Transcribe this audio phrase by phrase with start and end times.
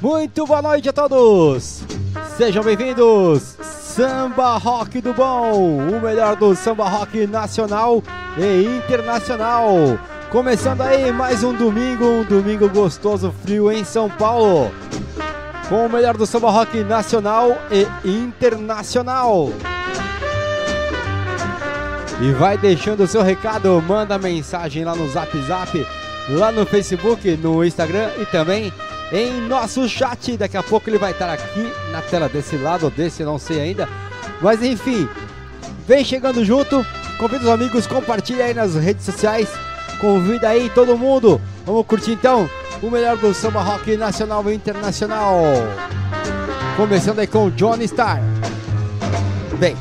[0.00, 1.82] Muito boa noite a todos!
[2.38, 3.54] Sejam bem-vindos!
[3.60, 8.02] Samba Rock do Bom, o melhor do samba rock nacional
[8.38, 9.68] e internacional.
[10.30, 14.70] Começando aí mais um domingo, um domingo gostoso, frio em São Paulo.
[15.68, 19.50] Com o melhor do samba rock nacional e internacional.
[22.22, 25.86] E vai deixando o seu recado, manda mensagem lá no Zap Zap,
[26.30, 28.72] lá no Facebook, no Instagram e também
[29.12, 30.36] em nosso chat.
[30.36, 33.60] Daqui a pouco ele vai estar aqui na tela desse lado ou desse, não sei
[33.60, 33.88] ainda.
[34.40, 35.08] Mas enfim,
[35.86, 36.84] vem chegando junto,
[37.18, 39.48] convida os amigos, compartilha aí nas redes sociais,
[40.00, 41.40] convida aí todo mundo.
[41.66, 42.48] Vamos curtir então
[42.82, 45.42] o melhor do samba rock nacional e internacional.
[46.76, 48.20] Começando aí com Johnny Star.
[49.58, 49.76] Vem.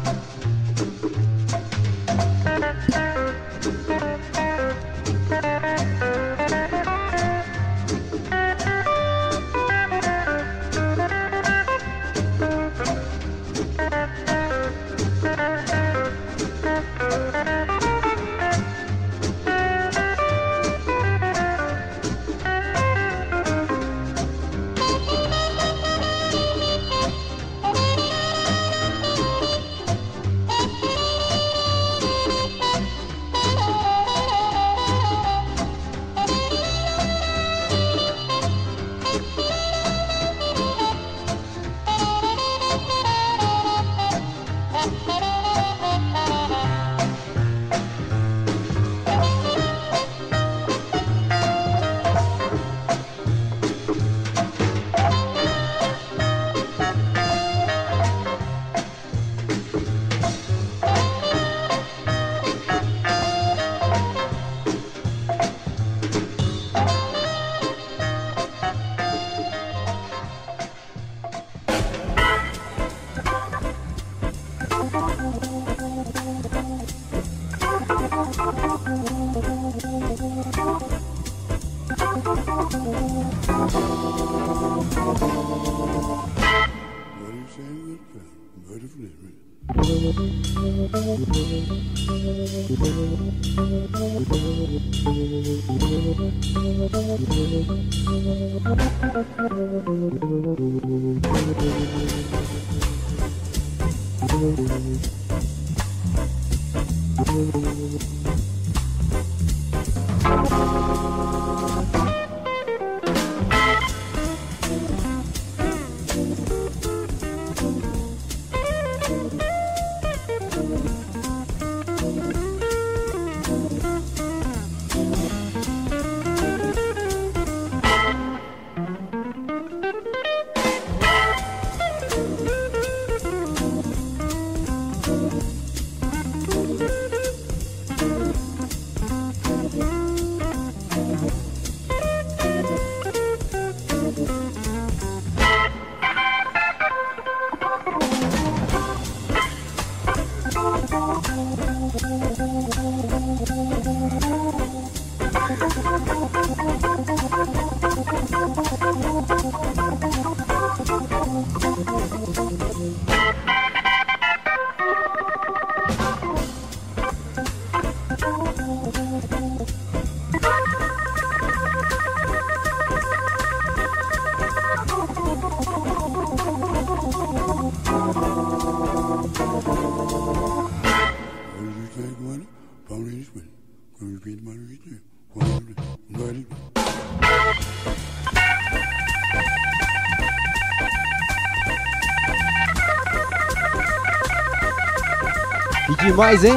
[196.12, 196.56] Demais, hein?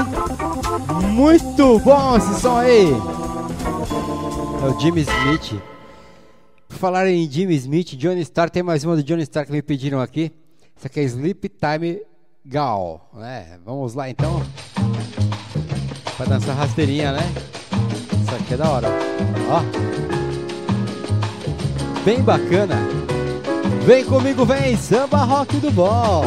[1.10, 2.90] Muito bom esse som aí!
[4.62, 5.60] É o Jimmy Smith.
[6.68, 9.60] Por falar em Jimmy Smith, Johnny Star, tem mais uma do Johnny Star que me
[9.60, 10.32] pediram aqui.
[10.74, 12.00] Isso aqui é Sleep Time
[12.46, 13.10] Gal.
[13.14, 13.58] né?
[13.64, 14.42] vamos lá então.
[16.16, 17.20] Pra dançar rasteirinha, né?
[18.24, 18.88] Isso aqui é da hora.
[19.50, 19.60] Ó.
[22.04, 22.76] Bem bacana.
[23.84, 24.76] Vem comigo, vem!
[24.78, 26.24] Samba Rock do Bom!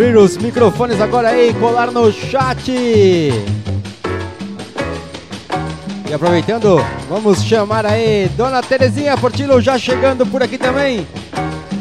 [0.00, 2.72] Abrir os microfones agora aí, colar no chat.
[2.72, 3.34] E
[6.10, 11.06] aproveitando, vamos chamar aí Dona Terezinha Portillo já chegando por aqui também,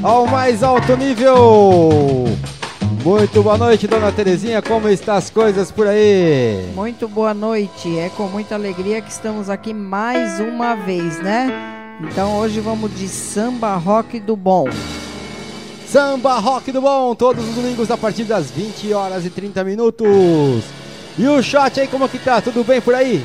[0.03, 2.25] ao mais alto nível.
[3.05, 6.69] Muito boa noite, Dona Terezinha, como estão as coisas por aí?
[6.75, 11.49] Muito boa noite, é com muita alegria que estamos aqui mais uma vez, né?
[12.01, 14.67] Então hoje vamos de samba rock do bom.
[15.89, 20.63] Samba Rock do Bom, todos os domingos a partir das 20 horas e 30 minutos.
[21.17, 22.39] E o chat aí, como que tá?
[22.41, 23.23] Tudo bem por aí?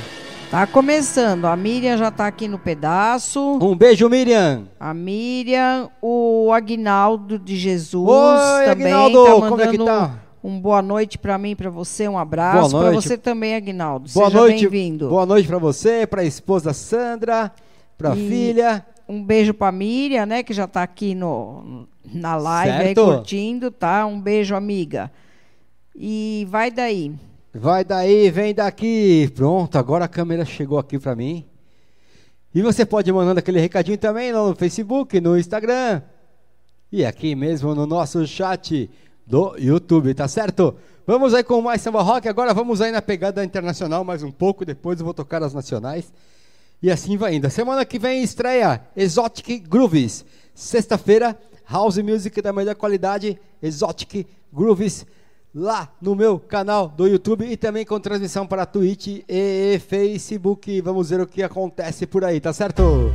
[0.51, 3.59] Tá começando, a Miriam já tá aqui no pedaço.
[3.61, 4.63] Um beijo, Miriam.
[4.81, 10.11] A Miriam, o Agnaldo de Jesus Oi, também Aguinaldo, tá como é mandando que tá?
[10.43, 12.75] um boa noite pra mim, pra você, um abraço.
[12.79, 12.95] Noite.
[12.95, 14.09] você também, Agnaldo.
[14.15, 14.61] Boa Seja noite.
[14.69, 15.09] bem-vindo.
[15.11, 17.53] Boa noite pra você, pra esposa Sandra,
[17.99, 18.87] pra E- filha.
[19.07, 23.05] Um beijo pra Miriam, né, que já tá aqui no, na live aí Certo.
[23.05, 24.07] curtindo, tá?
[24.07, 25.11] Um beijo, amiga.
[25.95, 27.13] E vai daí.
[27.53, 29.31] Vai daí, vem daqui.
[29.35, 31.45] Pronto, agora a câmera chegou aqui pra mim.
[32.55, 36.03] E você pode ir mandando aquele recadinho também lá no Facebook, no Instagram.
[36.91, 38.91] E aqui mesmo no nosso chat
[39.27, 40.75] do YouTube, tá certo?
[41.07, 42.29] Vamos aí com mais samba rock.
[42.29, 44.65] Agora vamos aí na pegada internacional mais um pouco.
[44.65, 46.13] Depois eu vou tocar as nacionais.
[46.83, 47.49] E assim vai indo.
[47.51, 50.25] Semana que vem estreia Exotic Grooves.
[50.55, 55.07] Sexta-feira, House Music da melhor qualidade, Exotic Grooves,
[55.55, 60.81] lá no meu canal do YouTube e também com transmissão para Twitch e Facebook.
[60.81, 63.13] Vamos ver o que acontece por aí, tá certo?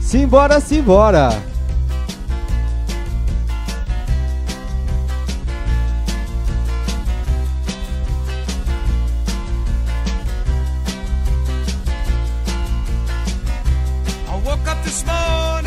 [0.00, 1.28] Simbora, simbora!
[14.30, 15.57] I woke this morning,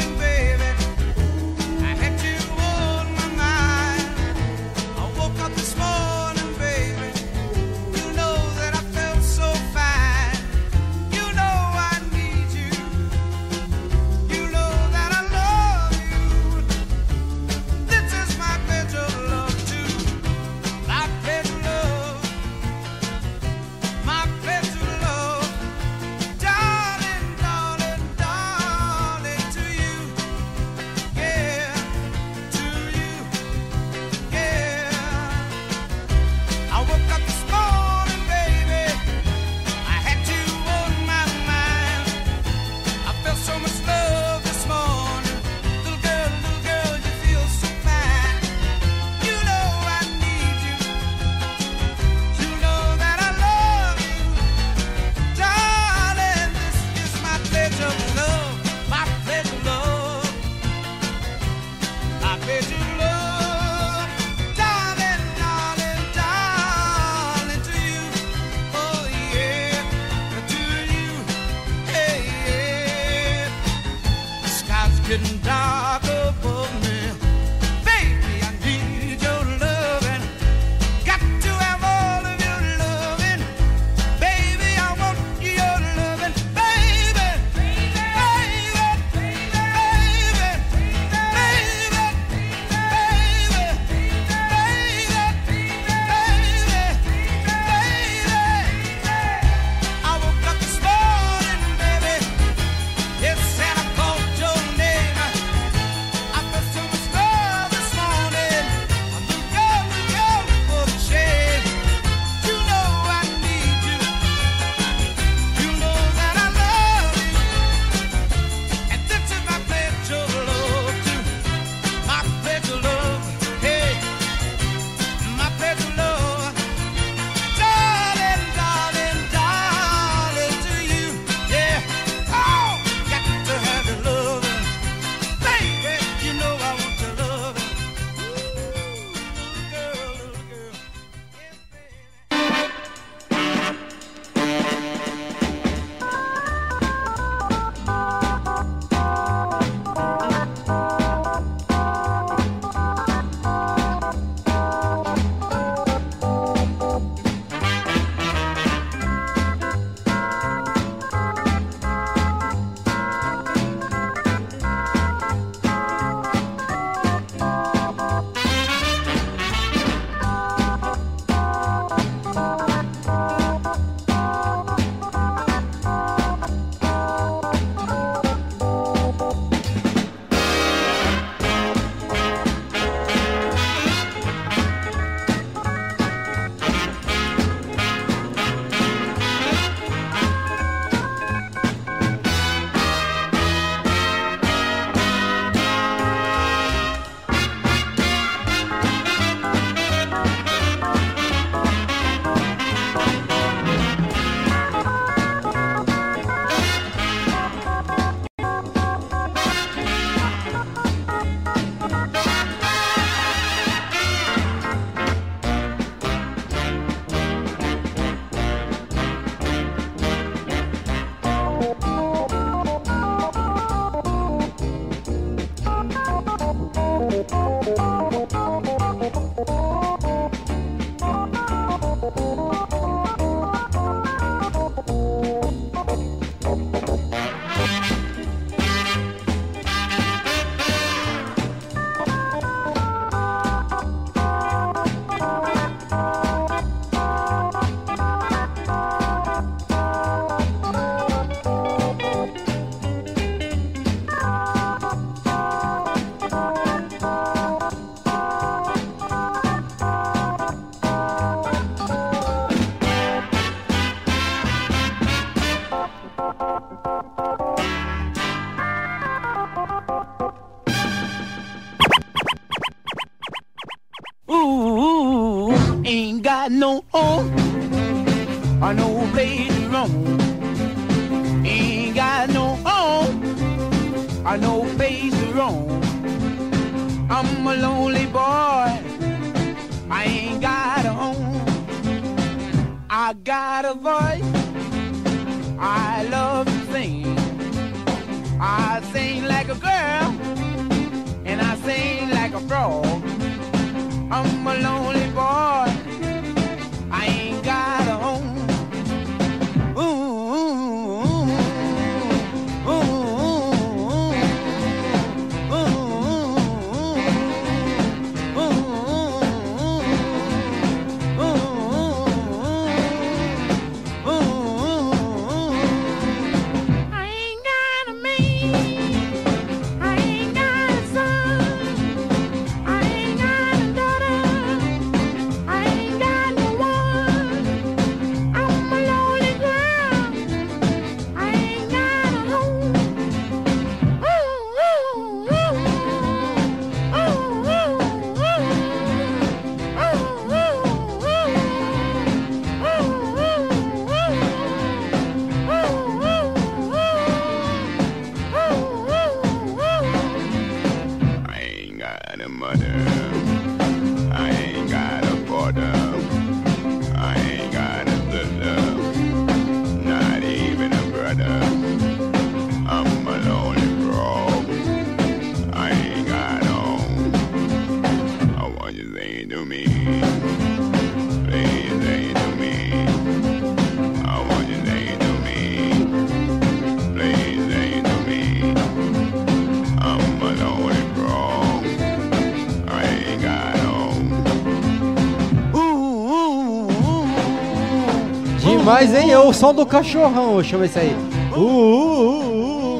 [398.72, 399.12] Demais, hein?
[399.12, 400.96] É o som do cachorrão, chama esse aí.
[401.36, 402.80] Uh,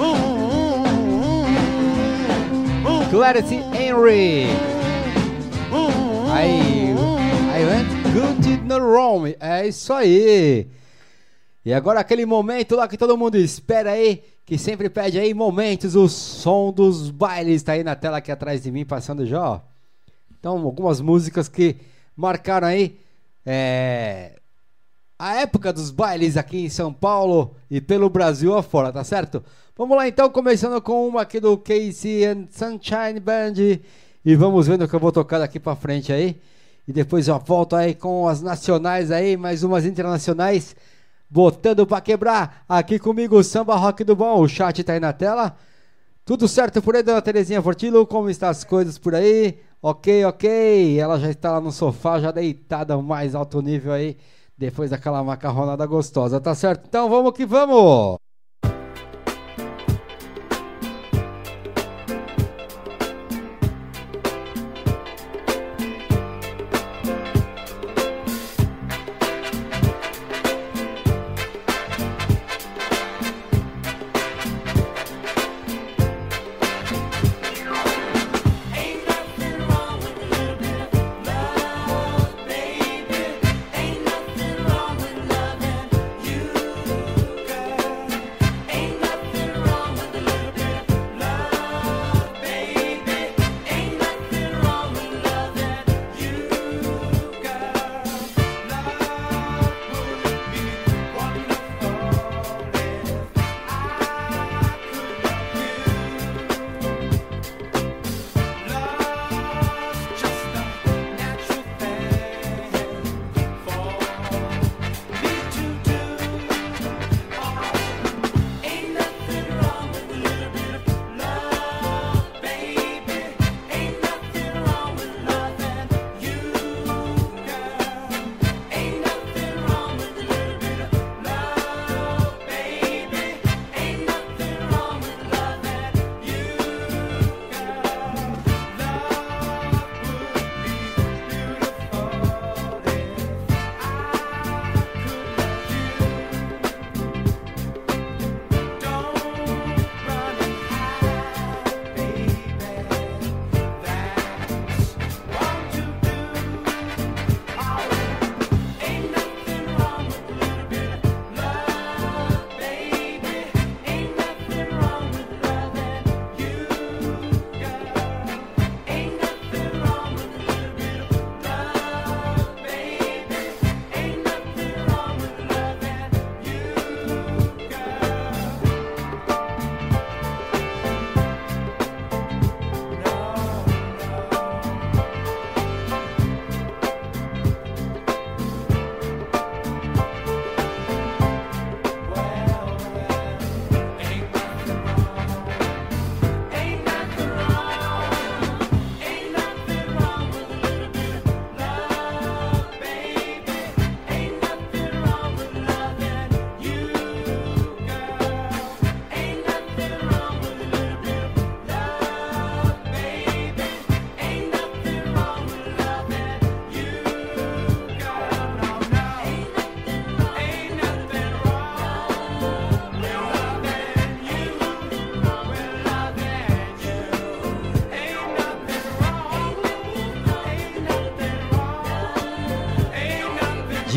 [0.00, 0.16] uh,
[2.86, 3.10] uh.
[3.10, 4.46] Clarity Henry.
[6.32, 6.94] Aí,
[7.52, 9.26] I went good in the room.
[9.38, 10.66] É isso aí.
[11.62, 15.94] E agora aquele momento lá que todo mundo espera aí, que sempre pede aí momentos,
[15.94, 19.60] o som dos bailes tá aí na tela aqui atrás de mim passando já, ó.
[20.40, 21.76] Então, algumas músicas que
[22.16, 22.96] marcaram aí
[23.44, 24.37] é,
[25.18, 29.42] a época dos bailes aqui em São Paulo e pelo Brasil afora, tá certo?
[29.76, 33.54] Vamos lá então, começando com uma aqui do Casey and Sunshine Band
[34.24, 36.40] e vamos vendo o que eu vou tocar daqui pra frente aí.
[36.86, 40.74] E depois eu volto aí com as nacionais aí, mais umas internacionais,
[41.28, 42.64] botando pra quebrar.
[42.68, 45.56] Aqui comigo Samba Rock do Bom, o chat tá aí na tela.
[46.24, 48.06] Tudo certo por aí, dona Terezinha Fortilo?
[48.06, 49.58] Como estão as coisas por aí?
[49.82, 50.98] Ok, ok.
[50.98, 54.16] Ela já está lá no sofá, já deitada mais alto nível aí,
[54.58, 56.86] depois daquela macarronada gostosa, tá certo?
[56.86, 58.18] Então vamos que vamos!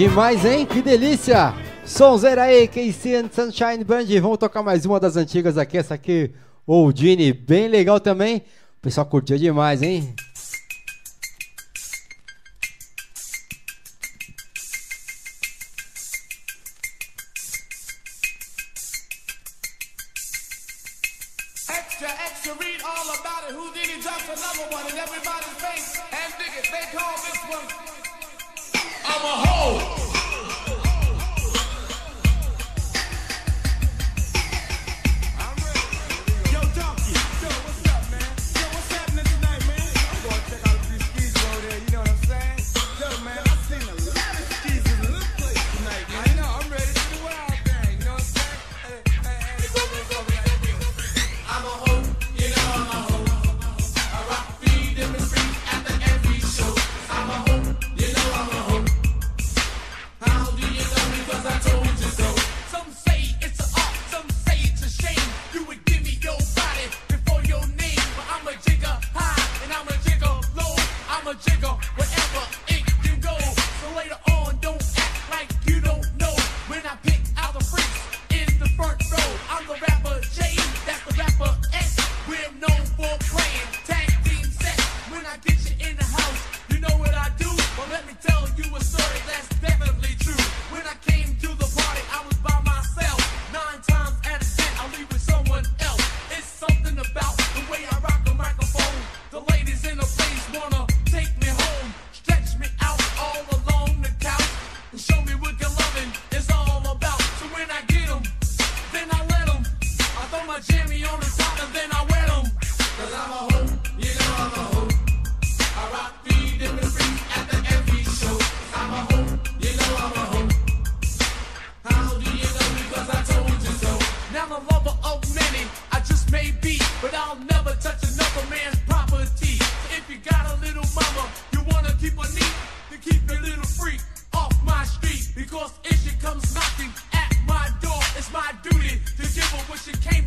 [0.02, 0.66] Demais, hein?
[0.66, 1.54] Que delícia!
[1.86, 4.06] Sonzeira aí, KC and Sunshine Band.
[4.20, 6.32] Vamos tocar mais uma das antigas aqui, essa aqui,
[6.66, 8.38] Oldine, bem legal também.
[8.38, 10.16] O pessoal curtiu demais, hein?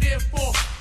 [0.05, 0.74] there for.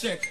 [0.00, 0.30] check.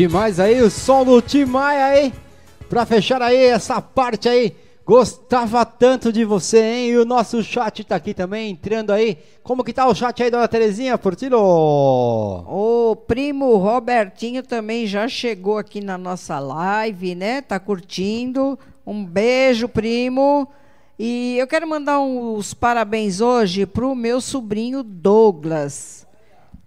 [0.00, 2.12] Demais aí, o som do Tim Maia aí.
[2.70, 4.56] Pra fechar aí essa parte aí.
[4.82, 6.88] Gostava tanto de você, hein?
[6.88, 9.18] E o nosso chat tá aqui também, entrando aí.
[9.42, 11.36] Como que tá o chat aí, dona Terezinha Portillo?
[11.38, 17.42] O primo Robertinho também já chegou aqui na nossa live, né?
[17.42, 18.58] Tá curtindo.
[18.86, 20.48] Um beijo, primo.
[20.98, 26.06] E eu quero mandar uns parabéns hoje pro meu sobrinho Douglas.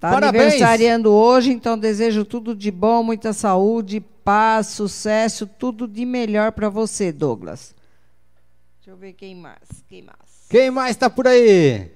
[0.04, 0.44] Tá Parabéns!
[0.44, 6.68] aniversariando hoje, então desejo tudo de bom, muita saúde, paz, sucesso, tudo de melhor para
[6.68, 7.74] você, Douglas.
[8.80, 9.62] Deixa eu ver quem mais.
[9.88, 10.18] Quem mais?
[10.50, 11.90] Quem mais tá por aí?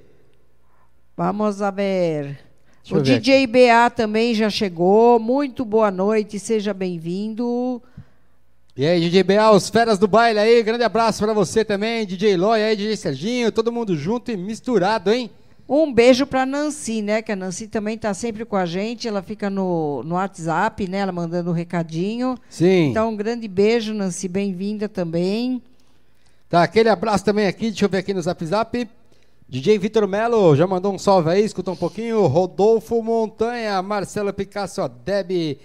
[1.18, 2.40] Vamos ver.
[2.82, 5.20] Deixa o ver DJ BA também já chegou.
[5.20, 7.84] Muito boa noite, seja bem-vindo.
[8.78, 12.38] E aí, DJ BA, os feras do baile aí, grande abraço pra você também, DJ
[12.38, 15.30] Loy aí, DJ Serginho, todo mundo junto e misturado, hein?
[15.70, 17.22] Um beijo para Nancy, né?
[17.22, 19.08] Que a Nancy também está sempre com a gente.
[19.08, 21.00] Ela fica no, no WhatsApp, né?
[21.00, 22.38] Ela mandando um recadinho.
[22.50, 22.92] Sim.
[22.92, 24.30] Então, um grande beijo, Nancy.
[24.30, 25.62] Bem-vinda também.
[26.50, 28.90] Tá, aquele abraço também aqui, deixa eu ver aqui no Zap Zap.
[29.50, 32.26] DJ Vitor Melo já mandou um salve aí, escuta um pouquinho.
[32.26, 35.58] Rodolfo Montanha, Marcelo Picasso, ó, Deb,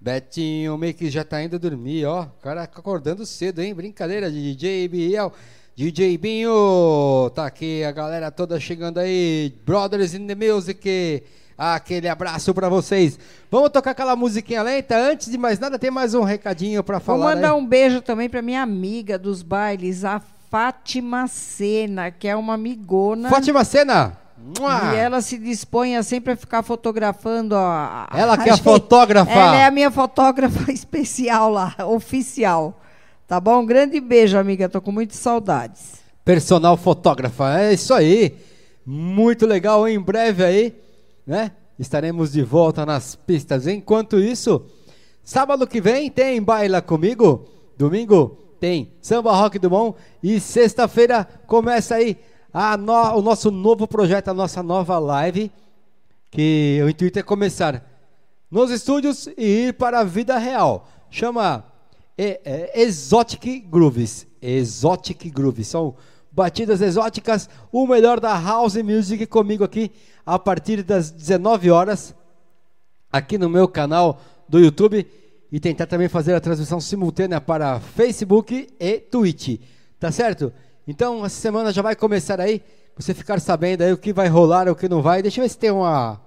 [0.00, 2.22] Betinho, o Mix já tá indo dormir, ó.
[2.22, 3.72] O cara acordando cedo, hein?
[3.72, 5.32] Brincadeira, DJ Biel,
[5.76, 9.52] DJ Binho, tá aqui a galera toda chegando aí.
[9.66, 11.22] Brothers in the Music,
[11.56, 13.18] aquele abraço pra vocês.
[13.50, 14.96] Vamos tocar aquela musiquinha lenta?
[14.96, 17.34] Antes de mais nada, tem mais um recadinho pra Vou falar.
[17.34, 17.58] mandar aí.
[17.60, 20.18] um beijo também para minha amiga dos bailes, a
[20.50, 23.28] Fátima Sena, que é uma amigona.
[23.28, 24.16] Fátima Sena!
[24.92, 28.06] E ela se dispõe a sempre a ficar fotografando a.
[28.10, 29.30] a- Ela que é a fotógrafa.
[29.30, 32.80] Ela é a minha fotógrafa especial lá, oficial.
[33.26, 33.60] Tá bom?
[33.62, 34.68] Um grande beijo, amiga.
[34.68, 35.96] Tô com muitas saudades.
[36.24, 38.36] Personal fotógrafa, é isso aí.
[38.84, 40.74] Muito legal, em breve aí,
[41.26, 41.52] né?
[41.78, 43.66] Estaremos de volta nas pistas.
[43.66, 44.64] Enquanto isso,
[45.24, 51.96] sábado que vem tem Baila Comigo, domingo tem Samba Rock do Bom e sexta-feira começa
[51.96, 52.16] aí
[52.78, 55.50] no- o nosso novo projeto, a nossa nova live,
[56.30, 57.84] que o intuito é começar
[58.50, 60.88] nos estúdios e ir para a vida real.
[61.10, 61.64] Chama
[62.16, 64.26] é, é, Exotic Grooves.
[64.40, 65.68] Exotic Grooves.
[65.68, 65.94] São
[66.30, 69.90] batidas exóticas, o melhor da house music comigo aqui
[70.24, 72.14] a partir das 19 horas
[73.10, 75.06] aqui no meu canal do YouTube
[75.50, 79.60] e tentar também fazer a transmissão simultânea para Facebook e Twitch.
[79.98, 80.52] Tá certo?
[80.86, 82.62] Então, essa semana já vai começar aí,
[82.94, 85.22] você ficar sabendo aí o que vai rolar, o que não vai.
[85.22, 86.20] Deixa eu ver se tem uma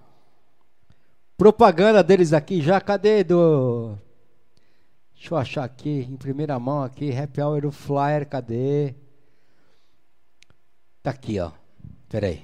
[1.38, 2.82] propaganda deles aqui já.
[2.82, 3.95] Cadê do
[5.19, 8.95] Deixa eu achar aqui em primeira mão aqui, Happy Hour o flyer, cadê?
[11.03, 11.51] Tá aqui, ó.
[12.08, 12.41] Pera aí.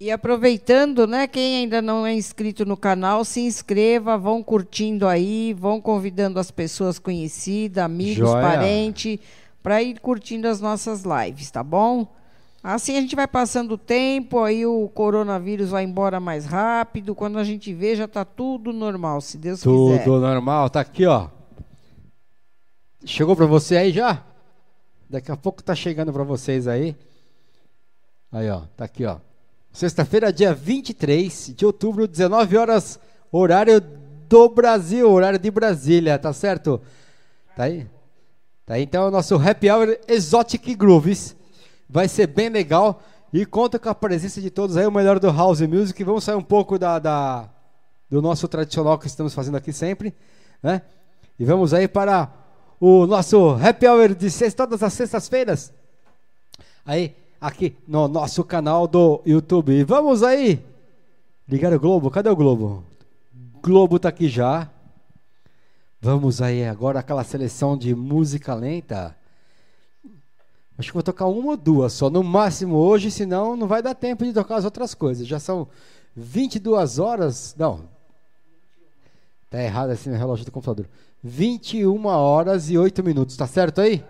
[0.00, 5.52] E aproveitando, né, quem ainda não é inscrito no canal, se inscreva, vão curtindo aí,
[5.54, 8.42] vão convidando as pessoas conhecidas, amigos, Joia.
[8.42, 9.18] parentes,
[9.62, 12.06] para ir curtindo as nossas lives, tá bom?
[12.66, 17.38] Assim a gente vai passando o tempo, aí o coronavírus vai embora mais rápido, quando
[17.38, 20.02] a gente vê já tá tudo normal, se Deus quiser.
[20.02, 21.28] Tudo normal, tá aqui, ó.
[23.04, 24.24] Chegou pra você aí já?
[25.10, 26.96] Daqui a pouco tá chegando pra vocês aí.
[28.32, 29.18] Aí, ó, tá aqui, ó.
[29.70, 32.98] Sexta-feira, dia 23 de outubro, 19 horas,
[33.30, 33.78] horário
[34.26, 36.80] do Brasil, horário de Brasília, tá certo?
[37.54, 37.86] Tá aí?
[38.64, 41.36] Tá aí, então, o nosso Happy Hour Exotic Grooves.
[41.94, 43.00] Vai ser bem legal.
[43.32, 46.02] E conta com a presença de todos aí, o melhor do House Music.
[46.02, 47.48] Vamos sair um pouco da, da-
[48.10, 50.12] do nosso tradicional que estamos fazendo aqui sempre,
[50.60, 50.82] né?
[51.38, 52.32] E vamos aí para
[52.80, 55.72] o nosso Happy Hour de sexta, todas as sextas-feiras.
[56.84, 59.72] Aí, aqui no nosso canal do YouTube.
[59.72, 60.64] E vamos aí!
[61.48, 62.82] Ligar o Globo, cadê o Globo?
[63.62, 64.68] Globo tá aqui já.
[66.00, 69.14] Vamos aí agora aquela seleção de música lenta.
[70.76, 73.94] Acho que vou tocar uma ou duas só, no máximo hoje, senão não vai dar
[73.94, 75.26] tempo de tocar as outras coisas.
[75.26, 75.68] Já são
[76.16, 77.54] 22 horas.
[77.56, 77.82] Não.
[79.48, 80.88] Tá errado assim no relógio do computador.
[81.22, 84.04] 21 horas e 8 minutos, tá certo aí?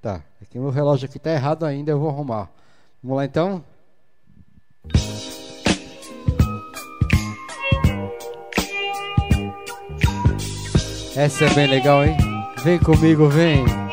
[0.00, 0.22] Tá.
[0.40, 2.50] Aqui meu relógio aqui tá errado ainda, eu vou arrumar.
[3.02, 3.64] Vamos lá então?
[11.16, 12.16] Essa é bem legal, hein?
[12.62, 13.83] Vem comigo, vem.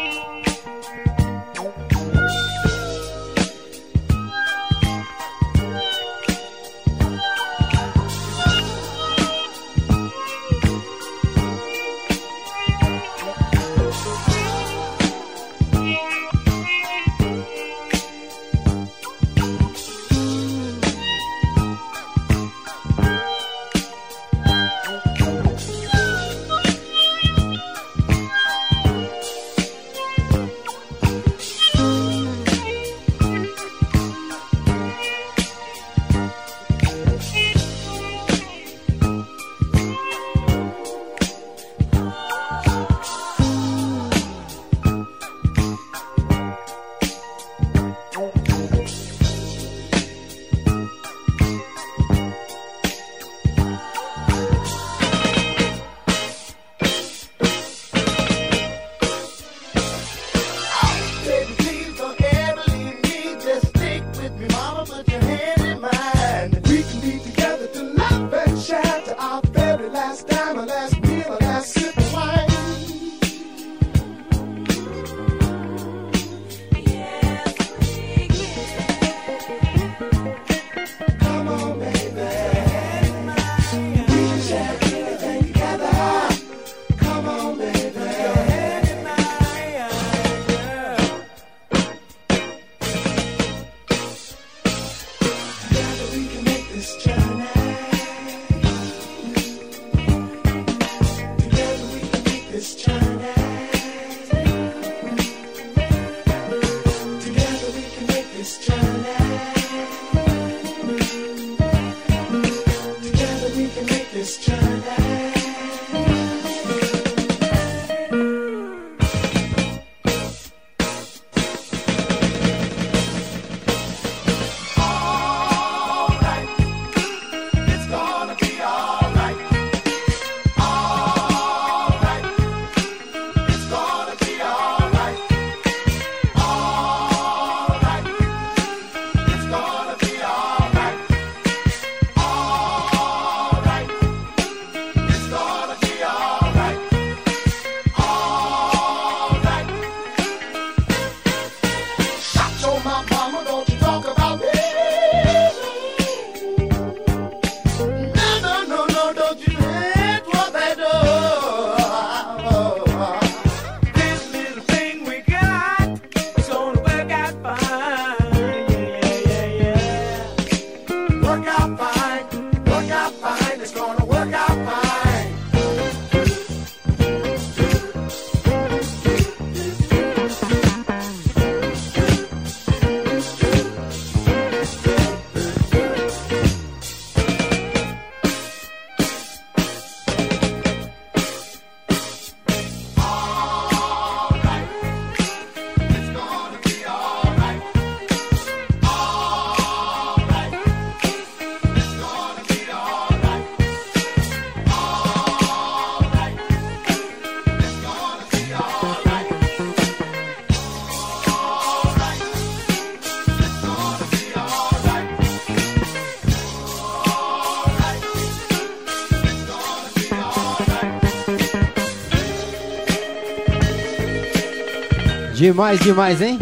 [225.41, 226.37] Demais, demais, hein?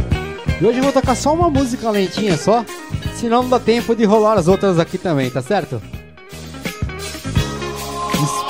[0.60, 2.66] E hoje eu vou tocar só uma música lentinha só,
[3.16, 5.82] senão não dá tempo de rolar as outras aqui também, tá certo?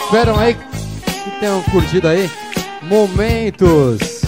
[0.04, 2.28] Esperam aí que tenham curtido aí
[2.82, 4.22] momentos.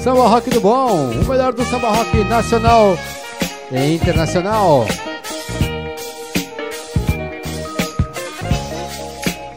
[0.00, 2.96] Samba rock do bom, o melhor do samba rock nacional
[3.72, 4.86] e internacional.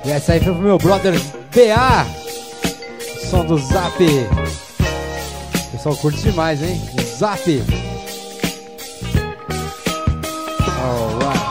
[0.04, 1.14] E essa aí foi pro meu brother
[1.54, 2.25] BA.
[3.36, 4.02] Som do Zap.
[4.02, 6.82] O pessoal curte demais, hein?
[7.18, 7.64] Zap.
[10.80, 11.46] Alright.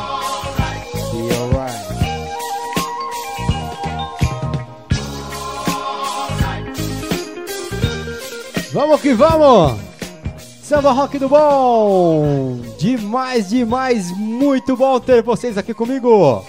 [8.73, 9.79] Vamos que vamos!
[10.63, 12.61] Samba Rock do Bom!
[12.79, 16.43] Demais, demais, muito bom ter vocês aqui comigo!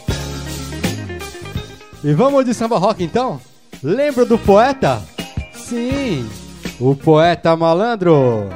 [2.01, 3.41] E vamos de samba rock então?
[3.83, 5.03] Lembra do poeta?
[5.67, 6.29] Sim,
[6.79, 8.47] o poeta malandro.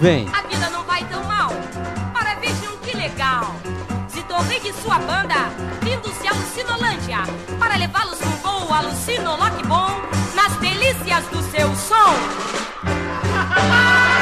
[0.00, 0.26] Vem.
[0.32, 1.50] A vida não vai tão mal.
[2.14, 3.54] Para vejam que legal.
[4.08, 5.50] Se tornei de sua banda,
[5.82, 7.18] vindo-se a Lucinolândia,
[7.58, 9.90] para levá-los num voo alucino lock bom,
[10.34, 12.14] nas delícias do seu som.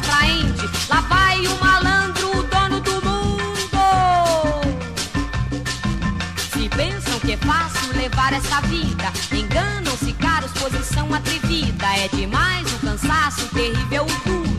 [0.00, 0.68] atraente.
[0.88, 3.80] Lá vai o malandro, o dono do mundo.
[6.52, 11.86] Se pensam que é fácil levar essa vida, enganam-se caros, posição atrevida.
[11.96, 14.49] É demais o cansaço, terrível o duro.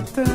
[0.00, 0.29] Amava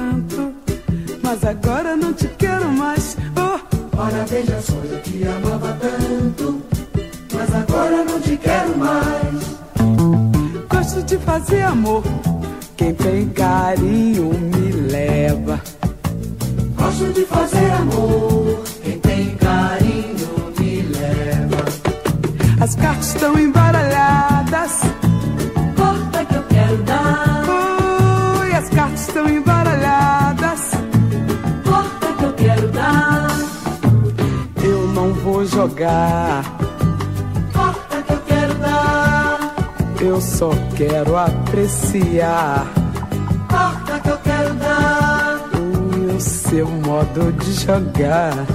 [47.65, 48.45] jogar.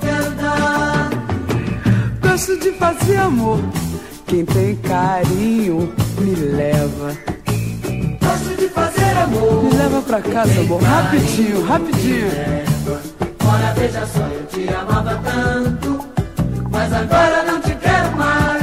[0.00, 1.10] Quero dar,
[2.22, 3.60] Gosto de fazer amor.
[4.26, 7.12] Quem tem carinho me leva.
[8.22, 9.64] gosto de fazer amor.
[9.64, 10.80] Me leva pra casa, amor.
[10.82, 12.28] Rapidinho, rapidinho.
[13.44, 16.00] Ora, veja só, eu te amava tanto,
[16.70, 18.62] mas agora não te quero mais.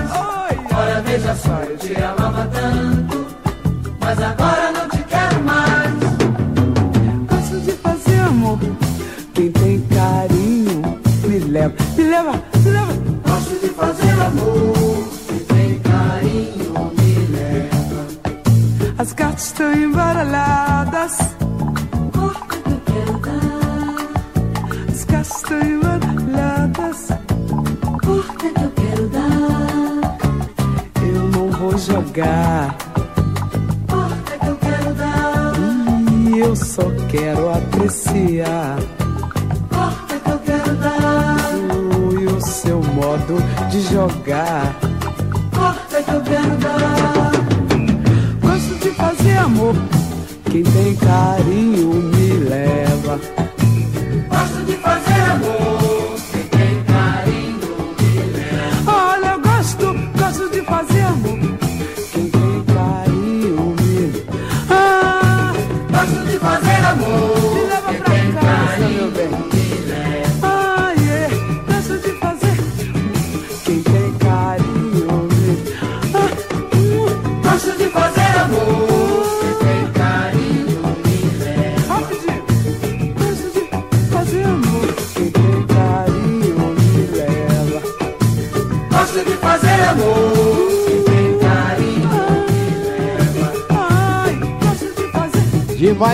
[0.74, 3.28] Ora, veja só, eu te amava tanto,
[4.00, 4.67] mas agora
[20.18, 21.18] Desgastei maladas,
[22.12, 24.10] porta que eu heladas.
[24.90, 27.08] As castanhas heladas.
[28.04, 30.18] Corta que eu quero dar.
[31.04, 32.76] Eu não vou jogar.
[33.86, 35.54] porta que eu quero dar.
[36.26, 38.78] E eu só quero apreciar.
[39.70, 41.38] porta que eu quero dar.
[42.20, 43.38] E o seu modo
[43.70, 44.77] de jogar.
[50.58, 52.07] Quem tem carinho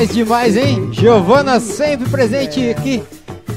[0.04, 0.90] Demais, demais, hein?
[0.92, 3.02] Giovana sempre presente aqui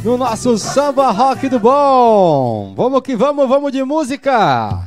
[0.05, 2.73] no nosso samba rock do bom.
[2.77, 4.86] Vamos que vamos, vamos de música.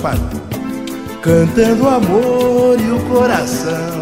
[0.00, 0.40] Compadre.
[1.22, 4.00] Cantando o amor e o coração.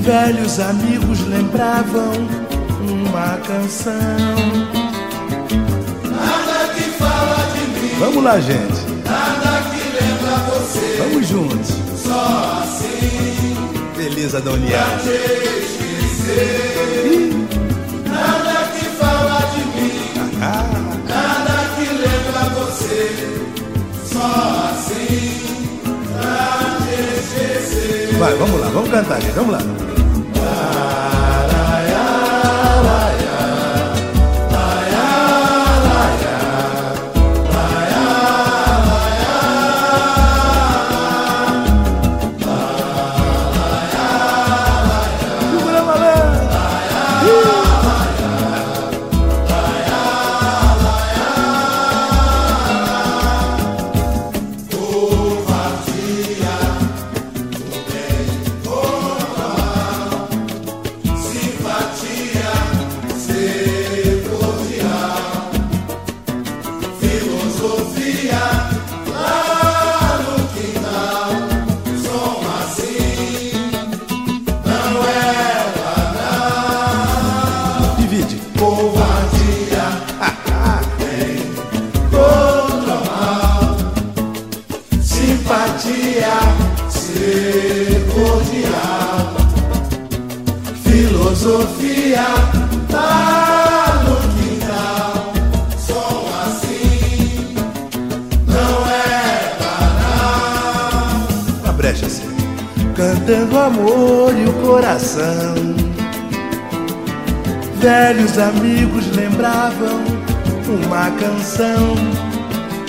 [0.00, 2.12] Velhos amigos lembravam
[2.80, 3.94] uma canção.
[6.10, 7.94] Nada que fala de mim.
[8.00, 8.90] Vamos lá, gente.
[9.04, 10.96] Nada que lembra você.
[10.98, 11.76] Vamos juntos.
[11.96, 13.56] Só assim.
[13.96, 14.80] Beleza da União.
[14.80, 15.30] Nada
[28.18, 29.32] Vai, vamos lá, vamos cantar, gente.
[29.32, 29.89] Vamos lá.
[103.50, 105.54] Cantando amor e o coração.
[107.76, 110.04] Velhos amigos lembravam
[110.68, 111.96] uma canção.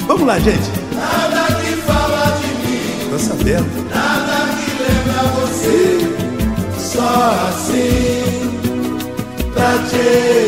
[0.06, 0.70] Vamos lá, gente.
[0.94, 3.10] Nada que fala de mim.
[3.10, 3.90] Tô sabendo.
[3.90, 6.00] Nada que lembra você.
[6.78, 8.52] Só assim.
[9.54, 9.98] Pra te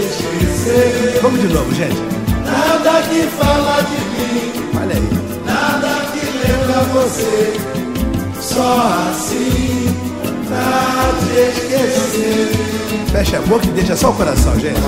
[0.06, 1.20] esquecer.
[1.24, 1.98] Vamos de novo, gente.
[2.46, 4.52] Nada que fala de mim.
[4.80, 5.10] Olha aí.
[5.46, 7.54] Nada que lembra você.
[8.40, 9.83] Só assim
[10.54, 12.52] pra te esquecer.
[13.12, 14.80] Fecha a boca e deixa só o coração, gente.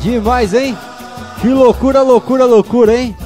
[0.00, 0.76] Demais, hein?
[1.40, 3.16] Que loucura, loucura, loucura, hein?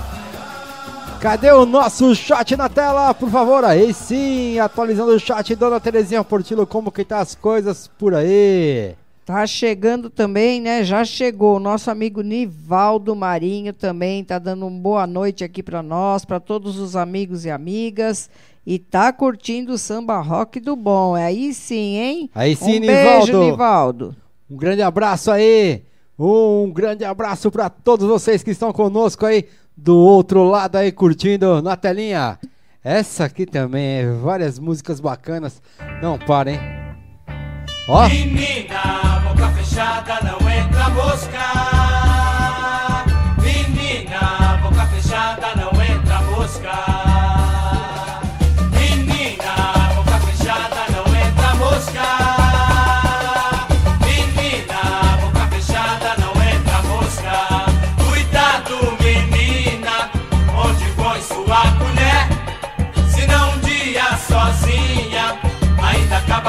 [1.21, 3.65] Cadê o nosso chat na tela, por favor?
[3.65, 8.95] Aí sim, atualizando o chat, Dona Terezinha Portilo, como que tá as coisas por aí?
[9.25, 10.83] Tá chegando também, né?
[10.83, 15.83] Já chegou o nosso amigo Nivaldo Marinho também, tá dando uma boa noite aqui para
[15.83, 18.29] nós, para todos os amigos e amigas.
[18.67, 21.15] E tá curtindo o samba rock do bom.
[21.15, 22.31] Aí sim, hein?
[22.35, 23.45] Aí sim, um beijo, Nivaldo.
[23.45, 24.17] Nivaldo.
[24.51, 25.83] Um grande abraço aí.
[26.23, 31.63] Um grande abraço para todos vocês que estão conosco aí do outro lado aí curtindo
[31.63, 32.39] na telinha.
[32.85, 35.63] Essa aqui também é várias músicas bacanas.
[36.03, 36.61] Não para, hein?
[37.89, 41.50] Ó, Menina, boca fechada, não entra mosca.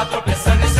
[0.01, 0.70] Ainda acaba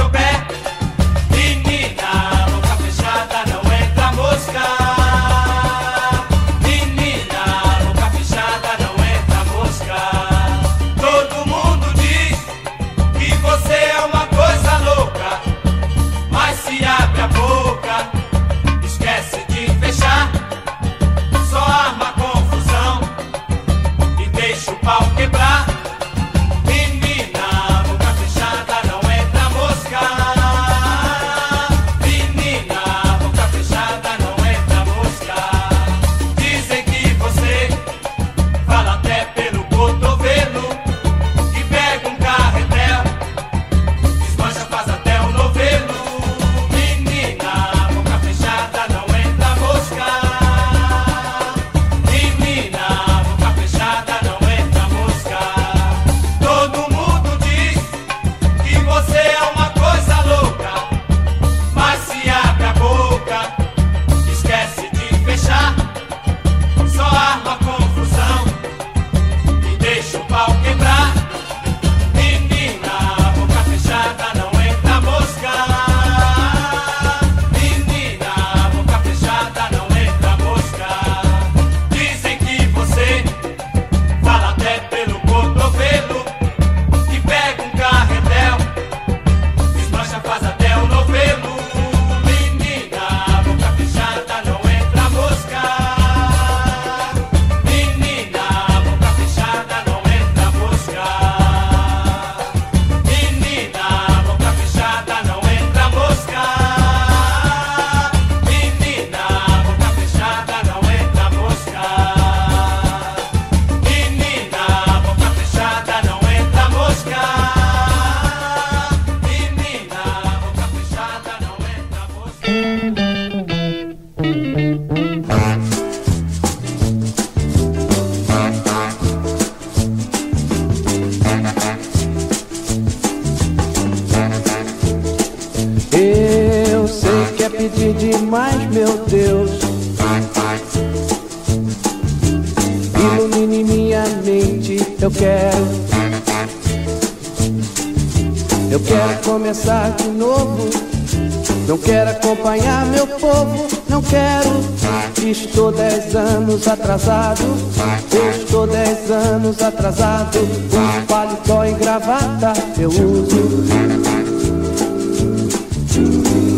[160.32, 161.02] atrasado.
[161.02, 163.66] Um paletó e gravata eu uso.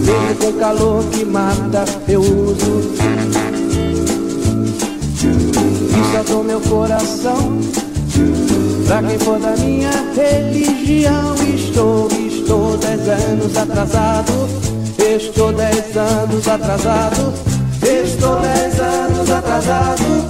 [0.06, 2.94] Mesmo com calor que mata, eu uso.
[5.90, 7.60] Isso é do meu coração.
[8.88, 14.50] Pra quem for da minha religião, estou, estou dez anos atrasado.
[15.00, 17.34] Estou dez anos atrasado.
[17.82, 20.23] Estou dez anos atrasado.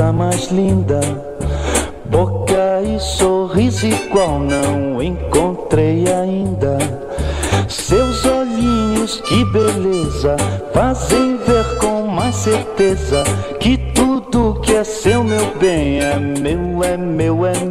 [0.00, 0.98] mais linda,
[2.06, 6.78] boca e sorriso igual não encontrei ainda.
[7.68, 10.36] Seus olhinhos, que beleza,
[10.72, 13.22] fazem ver com mais certeza
[13.60, 17.69] que tudo que é seu, meu bem, é meu, é meu, é meu.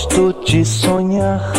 [0.00, 1.52] gosto de sonhar.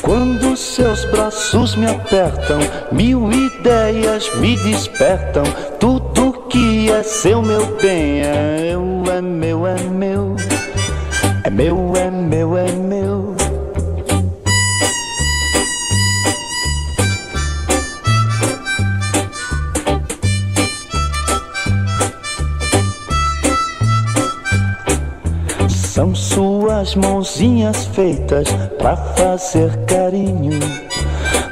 [0.00, 2.58] Quando seus braços me apertam,
[2.92, 5.42] mil ideias me despertam.
[5.78, 5.93] Tu
[29.44, 30.58] ser carinho.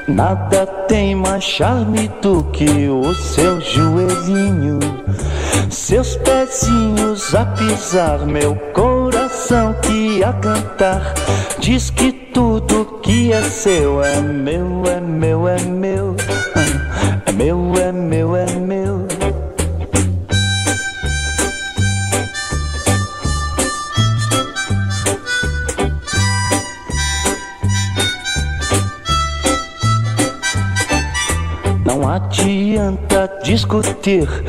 [0.08, 4.78] Nada tem mais charme do que o seu joelhinho.
[5.70, 11.14] Seus pezinhos a pisar, meu coração que a cantar.
[11.58, 15.91] Diz que tudo que é seu é meu, é meu, é meu
[34.12, 34.41] тех,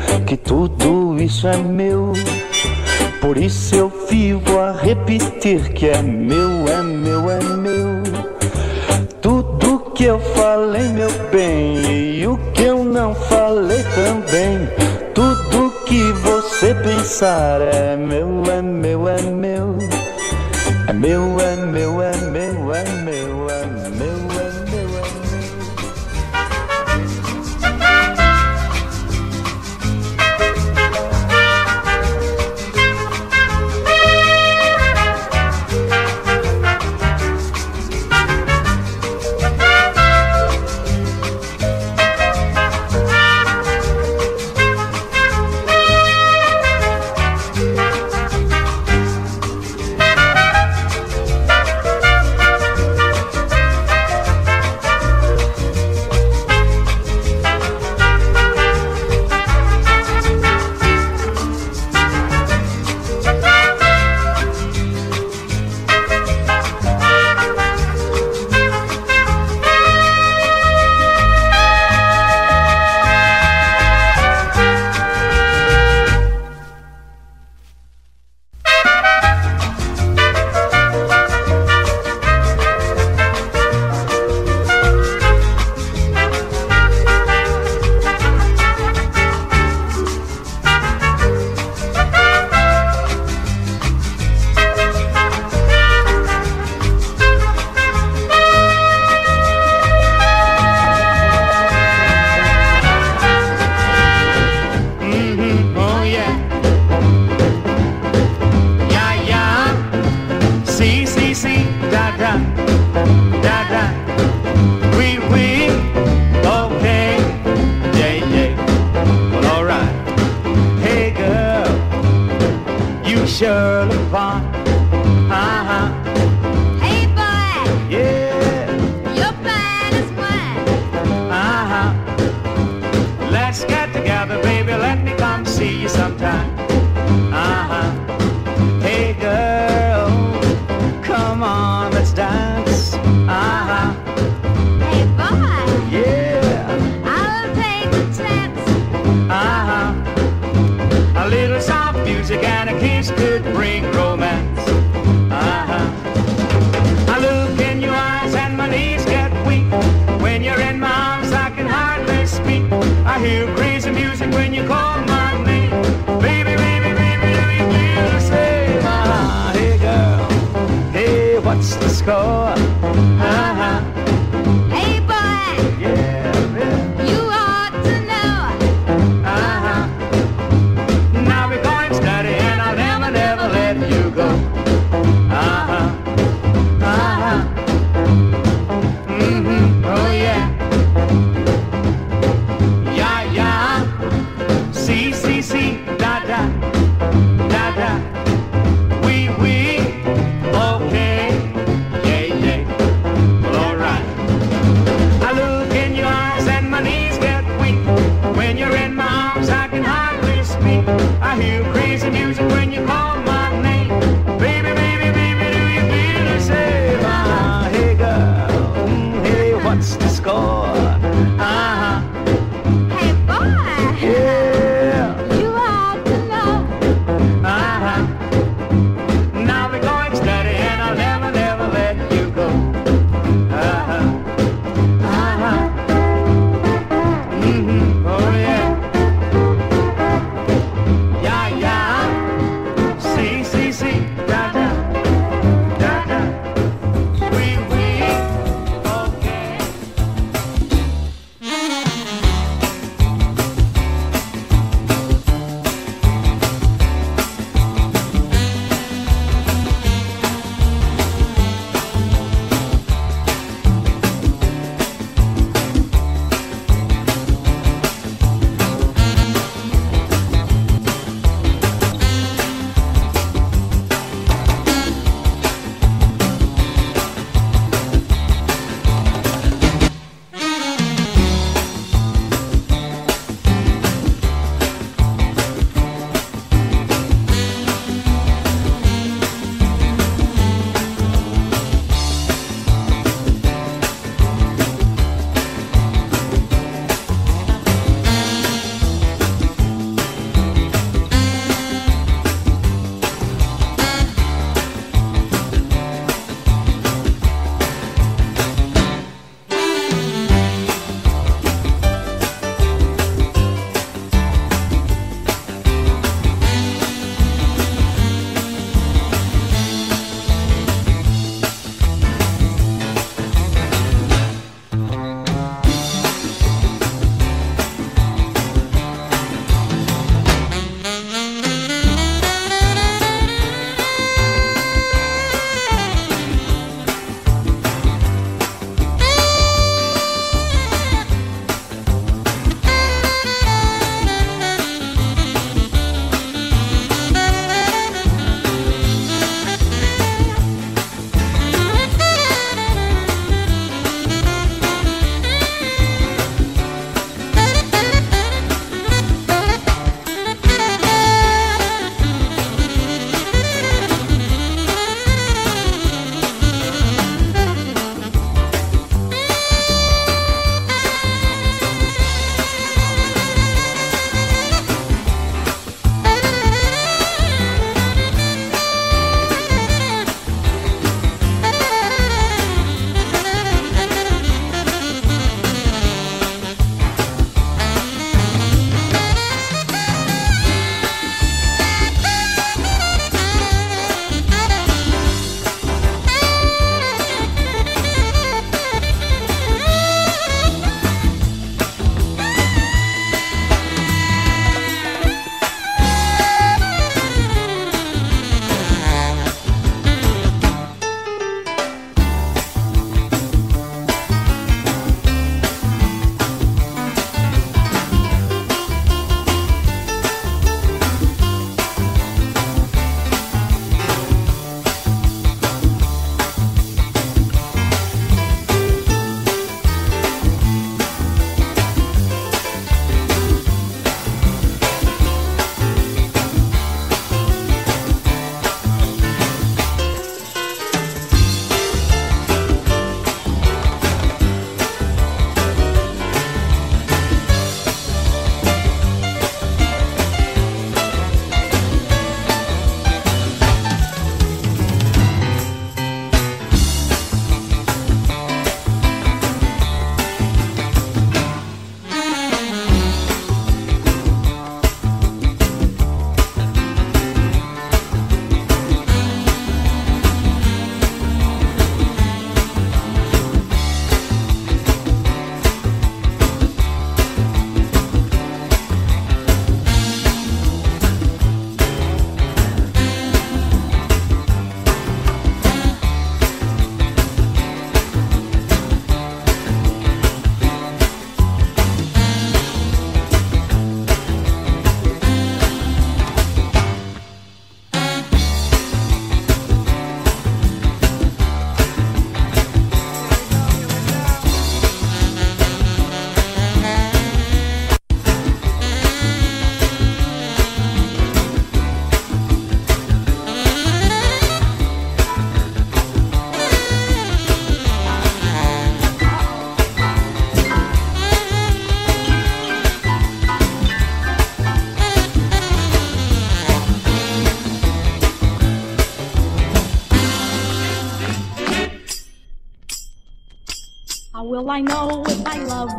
[534.34, 535.70] will I know if I love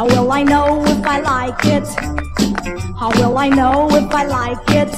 [0.00, 1.86] How will I know if I like it?
[2.98, 4.88] How will I know if I like it?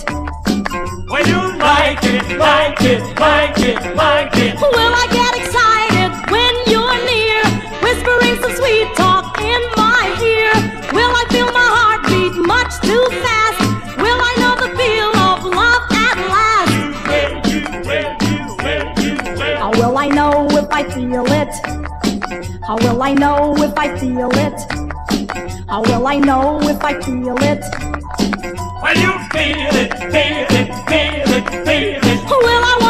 [1.11, 4.55] When you like it, like it, like it, like it.
[4.63, 7.43] Will I get excited when you're near,
[7.83, 10.55] whispering some sweet talk in my ear?
[10.95, 13.59] Will I feel my heart beat much too fast?
[13.99, 16.79] Will I know the feel of love at last?
[17.51, 17.59] You
[17.91, 19.57] will, you will, you will.
[19.59, 22.63] How will I know if I feel it?
[22.65, 24.92] How will I know if I feel it?
[25.73, 27.65] How will I know if I feel it?
[28.83, 32.25] When you feel it, feel it, feel it, feel it.
[32.29, 32.82] Will I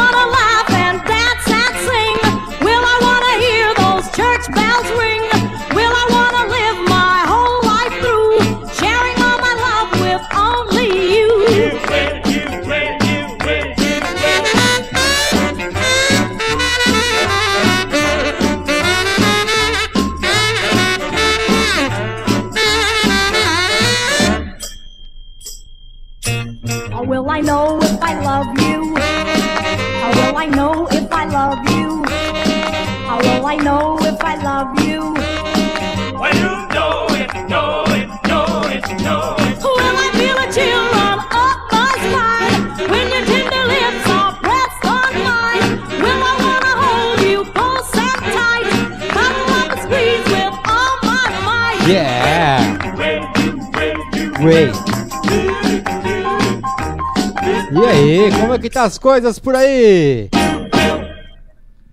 [57.75, 60.29] E aí, como é que tá as coisas por aí?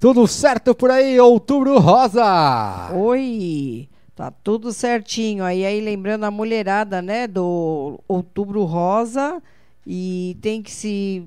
[0.01, 2.90] Tudo certo por aí, outubro rosa!
[2.94, 3.86] Oi,
[4.16, 5.44] tá tudo certinho.
[5.44, 9.42] Aí, aí lembrando a mulherada, né, do Outubro Rosa
[9.86, 11.22] e tem que se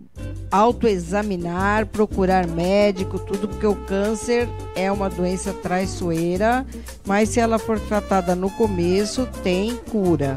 [0.51, 6.65] autoexaminar, procurar médico, tudo porque o câncer é uma doença traiçoeira,
[7.05, 10.35] mas se ela for tratada no começo, tem cura.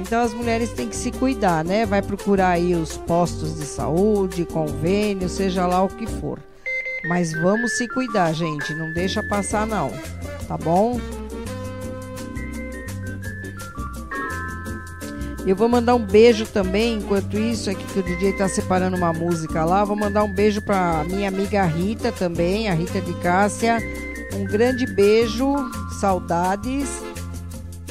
[0.00, 1.84] Então as mulheres têm que se cuidar, né?
[1.84, 6.38] Vai procurar aí os postos de saúde, convênio, seja lá o que for.
[7.04, 8.74] Mas vamos se cuidar, gente.
[8.74, 9.92] Não deixa passar, não.
[10.46, 11.00] Tá bom?
[15.46, 19.14] Eu vou mandar um beijo também, enquanto isso, aqui que o DJ tá separando uma
[19.14, 19.82] música lá.
[19.82, 23.78] Vou mandar um beijo pra minha amiga Rita também, a Rita de Cássia.
[24.34, 25.54] Um grande beijo,
[26.00, 27.02] saudades.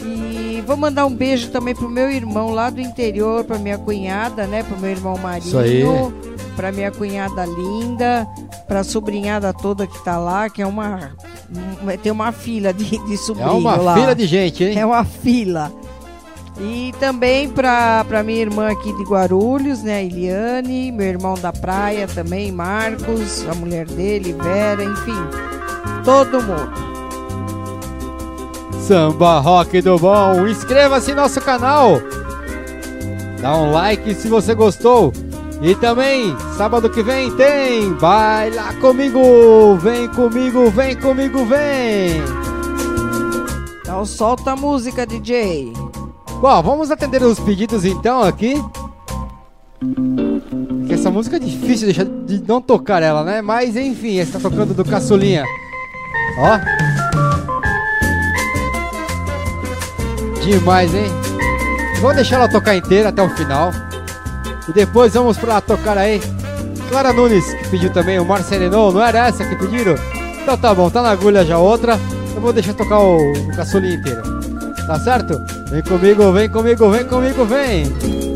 [0.04, 4.46] E vou mandar um beijo também pro meu irmão lá do interior, pra minha cunhada,
[4.46, 4.62] né?
[4.62, 5.84] Pro meu irmão Isso aí.
[5.84, 6.14] Marinho,
[6.56, 8.28] pra minha cunhada linda,
[8.68, 11.12] pra sobrinhada toda que tá lá, que é uma.
[11.84, 13.94] um- tem uma fila de, de É sobrinho uma lá.
[13.96, 14.78] fila de gente, hein?
[14.78, 15.72] É uma fila.
[16.60, 22.08] E também pra minha irmã aqui de Guarulhos, né, a Eliane, meu irmão da praia
[22.08, 25.14] também, Marcos, a mulher dele, Vera, enfim,
[26.04, 26.88] todo mundo.
[28.88, 30.48] Samba Rock do Bom.
[30.48, 32.02] Inscreva-se no nosso canal.
[33.42, 35.12] Dá um like se você gostou.
[35.62, 42.22] E também, sábado que vem tem Vai lá comigo, vem comigo, vem comigo, vem.
[43.82, 45.74] Então solta a música, DJ.
[46.40, 48.64] Bom, vamos atender os pedidos então aqui.
[50.86, 53.42] Que essa música é difícil deixar de não tocar ela, né?
[53.42, 55.44] Mas enfim, está tocando do Caçulinha.
[56.40, 56.60] Ó.
[60.44, 61.08] Demais, hein?
[62.00, 63.72] Vou deixar ela tocar inteira até o final.
[64.68, 66.22] E depois vamos pra tocar aí.
[66.90, 69.96] Clara Nunes, que pediu também o Marcelino, não era essa que pediram?
[70.42, 72.00] Então tá bom, tá na agulha já outra.
[72.34, 74.22] Eu vou deixar tocar o, o caçulinha inteiro.
[74.86, 75.42] Tá certo?
[75.70, 78.27] Vem comigo, vem comigo, vem comigo, vem!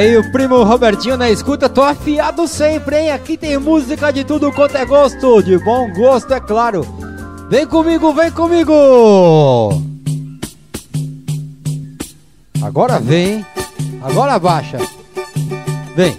[0.00, 3.10] Aí o primo Robertinho na escuta, tô afiado sempre, hein?
[3.10, 6.86] Aqui tem música de tudo quanto é gosto, de bom gosto, é claro.
[7.50, 8.72] Vem comigo, vem comigo!
[12.62, 13.44] Agora vem,
[14.02, 14.78] agora baixa.
[15.94, 16.18] Vem.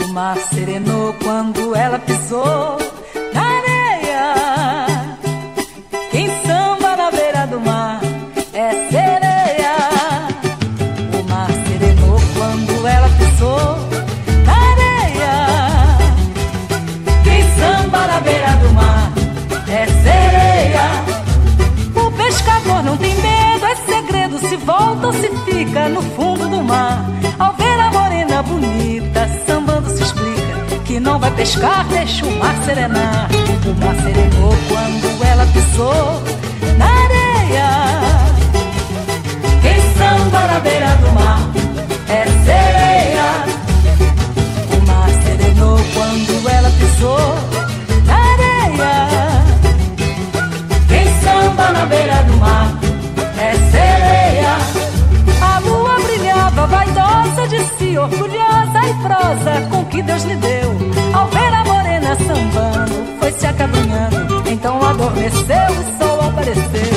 [0.00, 2.78] O mar serenou quando ela pisou
[25.70, 27.04] fica no fundo do mar.
[27.38, 32.56] Ao ver a morena bonita, sambando se explica que não vai pescar, deixa o mar
[32.64, 33.28] serenar.
[33.64, 36.39] O mar serenou quando ela pisou
[60.00, 60.70] que Deus lhe deu.
[61.12, 64.42] Ao ver a morena sambando, foi se acabrunhando.
[64.50, 66.92] Então adormeceu, o sol apareceu.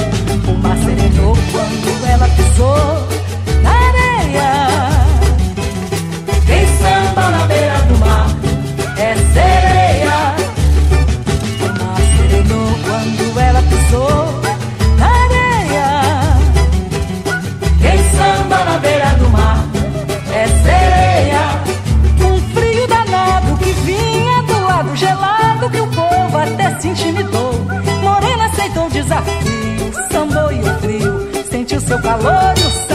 [0.47, 2.92] O mar serenou quando ela pisou
[32.13, 32.92] calor e o samba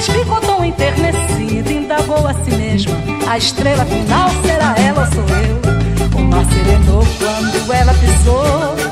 [0.00, 2.94] Mas ficou tão enternecida, indagou a si mesma.
[3.28, 6.18] A estrela final será ela ou sou eu?
[6.18, 8.89] O mar serenou quando ela pisou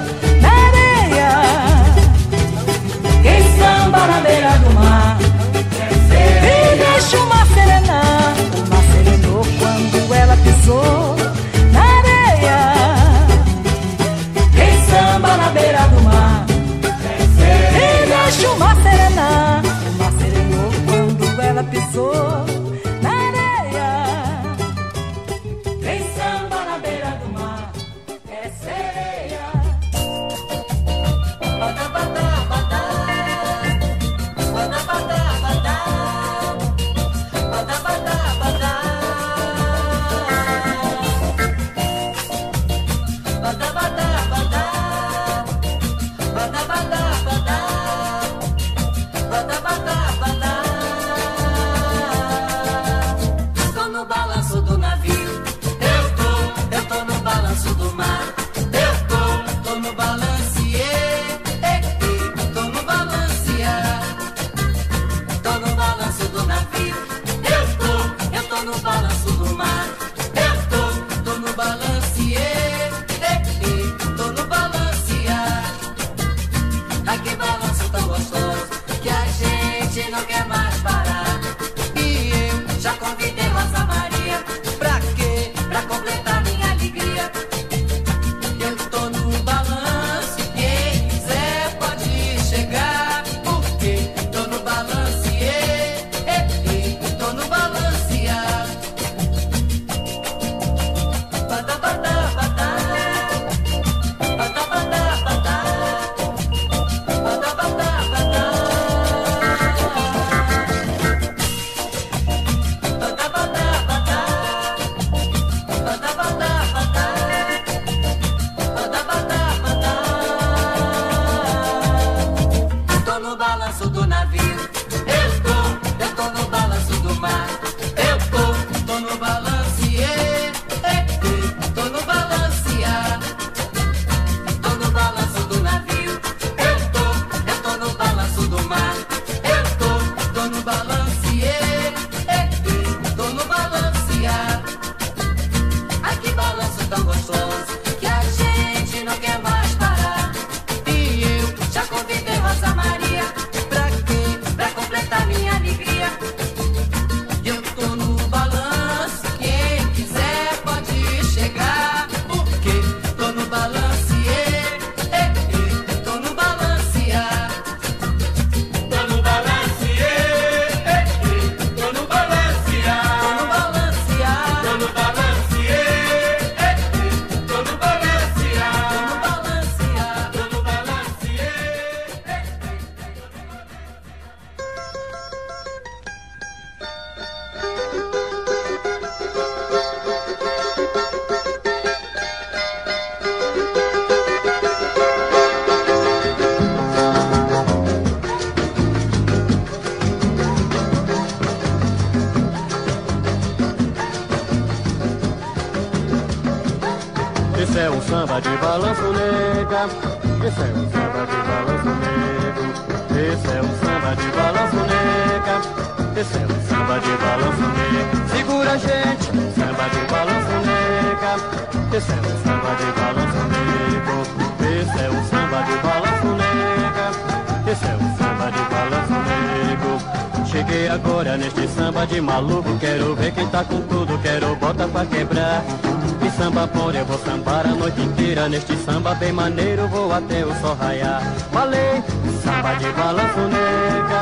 [243.18, 244.20] balanço nega.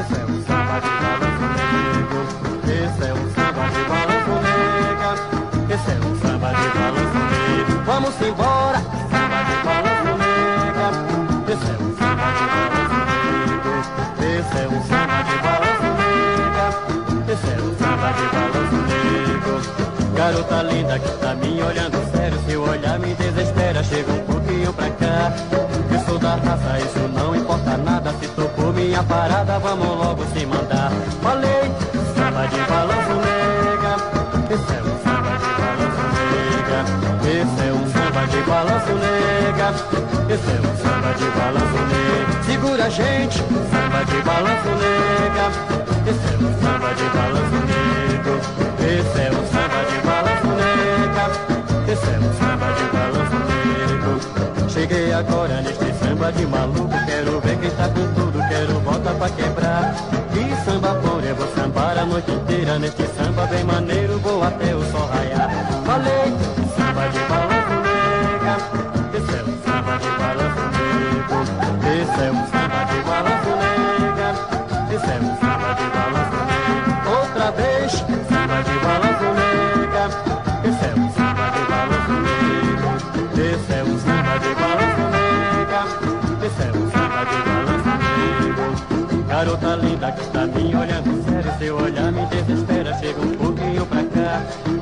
[0.00, 2.20] Esse é um samba de balanço nego.
[2.66, 5.10] Esse é um samba de balanço nega.
[5.74, 7.74] Esse é um samba de balanço nego.
[7.86, 8.78] Vamos embora,
[9.10, 10.88] samba de balanço nega.
[11.52, 13.72] Esse é um samba de balanço nego.
[14.18, 16.66] Esse é um samba de balanço nega.
[17.32, 19.14] Esse é um samba de balanço nego.
[20.16, 24.72] Garota linda que tá me olhando sério Se o olhar me desespera, chega um pouquinho
[24.72, 25.32] pra cá
[25.90, 27.43] Eu sou da raça, isso não importa
[28.94, 30.92] minha parada, vamos logo se mandar.
[31.20, 31.64] Falei,
[32.14, 33.96] samba de balanço nega.
[34.54, 36.78] Esse é um samba de balanço nega.
[37.26, 39.74] Esse é um samba de balanço nega.
[40.32, 42.42] Esse é um samba de balanço nega.
[42.46, 43.38] Segura gente,
[43.72, 45.46] samba de balanço nega.
[46.06, 48.34] Esse é um samba de balanço nego.
[48.78, 51.24] Esse é um samba de balanço nega.
[51.92, 54.70] Esse é um samba de balanço nego.
[54.70, 55.83] Cheguei agora neste
[56.14, 59.94] samba de maluco Quero ver quem tá com tudo, quero volta pra quebrar.
[60.34, 64.74] E samba por eu vou sambar a noite inteira Neste samba bem maneiro, vou até
[64.74, 65.50] o sol raiar.
[65.84, 66.32] Falei,
[66.76, 68.56] samba de balanço nega.
[69.16, 71.38] Esse é um samba de balanço nego
[72.02, 72.53] Esse é um
[89.44, 91.22] Garota linda que tá me olhando.
[91.22, 94.73] Sério Seu olhar me desespera, chega um pouquinho pra cá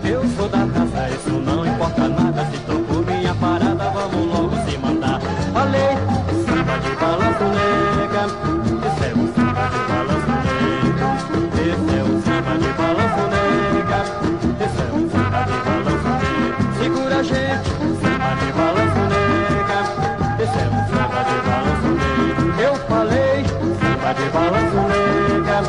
[24.22, 25.62] de balanço nega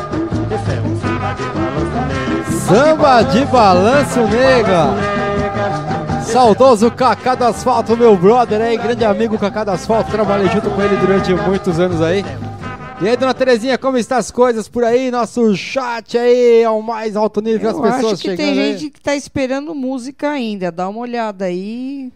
[0.54, 5.14] Esse é um samba de balanço nega Samba de balanço nega.
[6.24, 10.10] Saudoso Cacá do Asfalto, meu brother aí, grande amigo Cacá do Asfalto.
[10.10, 12.24] Trabalhei junto com ele durante muitos anos aí.
[13.00, 15.10] E aí, dona Terezinha, como estão as coisas por aí?
[15.10, 18.48] Nosso chat aí ao mais alto nível que as Eu pessoas acho que chegando tem
[18.60, 18.78] aí.
[18.78, 20.72] gente que tá esperando música ainda.
[20.72, 22.10] Dá uma olhada aí.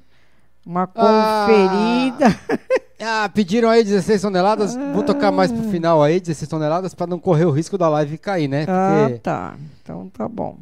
[0.65, 1.47] Uma Ah.
[1.47, 2.37] conferida.
[2.49, 2.59] Ah,
[3.35, 4.75] pediram aí 16 toneladas.
[4.95, 5.55] Vou tocar mais Ah.
[5.55, 8.65] pro final aí, 16 toneladas, pra não correr o risco da live cair, né?
[8.69, 9.55] Ah, Porque tá.
[9.83, 10.57] Então tá bom.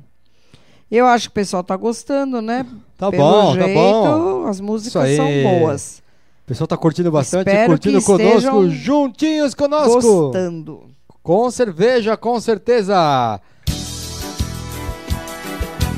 [0.90, 2.64] Eu acho que o pessoal tá gostando, né?
[2.96, 4.46] Tá Pelo bom, tá jeito, bom.
[4.46, 6.02] As músicas são boas.
[6.44, 10.00] o pessoal tá curtindo bastante, Espero curtindo conosco, juntinhos conosco.
[10.00, 10.84] Gostando.
[11.22, 13.40] Com cerveja, com certeza.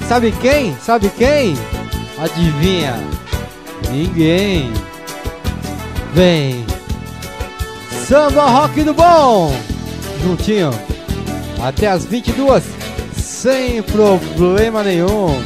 [0.08, 0.74] Sabe quem?
[0.78, 1.54] Sabe quem?
[2.18, 2.94] Adivinha?
[3.92, 4.72] Ninguém.
[6.14, 6.64] Vem.
[8.06, 9.52] Samba Rock do Bom.
[10.22, 10.70] Juntinho.
[11.62, 12.64] Até as 22.
[13.16, 15.42] Sem problema nenhum.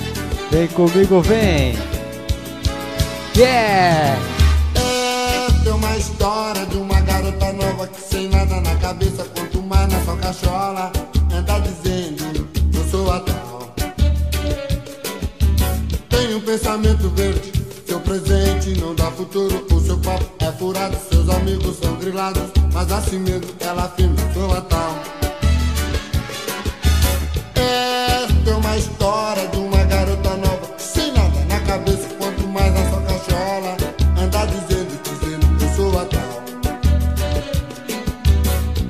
[0.51, 1.75] Vem comigo, vem.
[3.37, 4.19] Yeah!
[5.65, 10.05] É uma história de uma garota nova que sem nada na cabeça, quanto mais na
[10.05, 10.93] sua cachola,
[11.33, 13.75] anda dizendo, eu sou a tal.
[16.11, 17.53] Tem um pensamento verde,
[18.13, 23.19] presente não dá futuro, o seu papo é furado, seus amigos são grilados, mas assim
[23.19, 24.99] mesmo ela afirma, eu sou a tal.
[27.55, 32.91] Esta é uma história de uma garota nova Sem nada na cabeça, quanto mais na
[32.91, 33.77] sua cachola.
[34.19, 36.43] Anda dizendo, dizendo, eu sou a tal.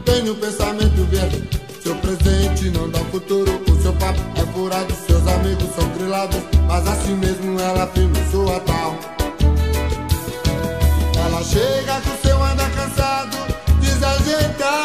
[0.05, 1.49] Tem um pensamento verde
[1.81, 3.63] Seu presente não dá futuro.
[3.71, 6.41] O seu papo é furado, seus amigos são grilados.
[6.67, 9.12] Mas assim mesmo ela afirma, eu sou a tal
[11.53, 13.37] Chega com seu andar cansado
[13.79, 14.82] Desajeitado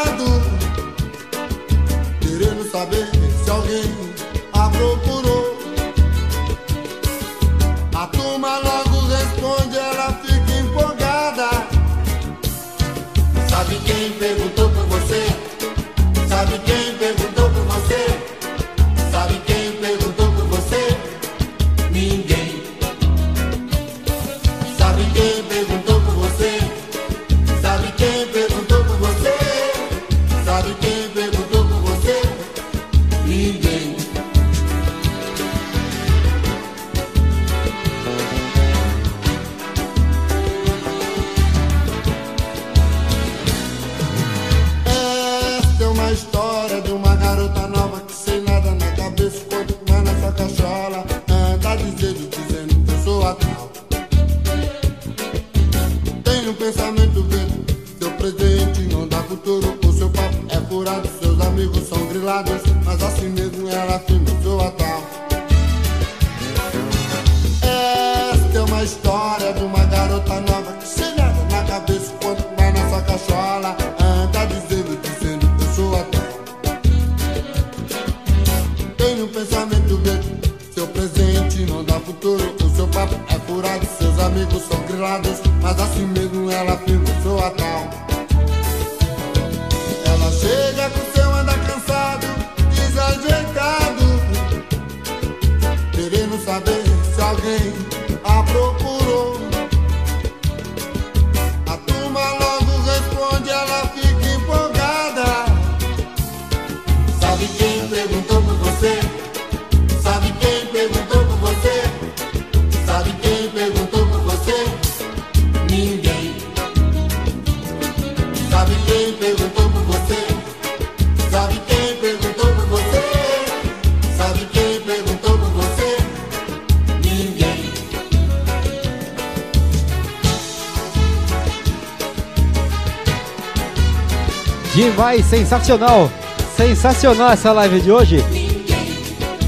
[134.98, 136.10] Demais, sensacional.
[136.56, 138.18] Sensacional essa live de hoje.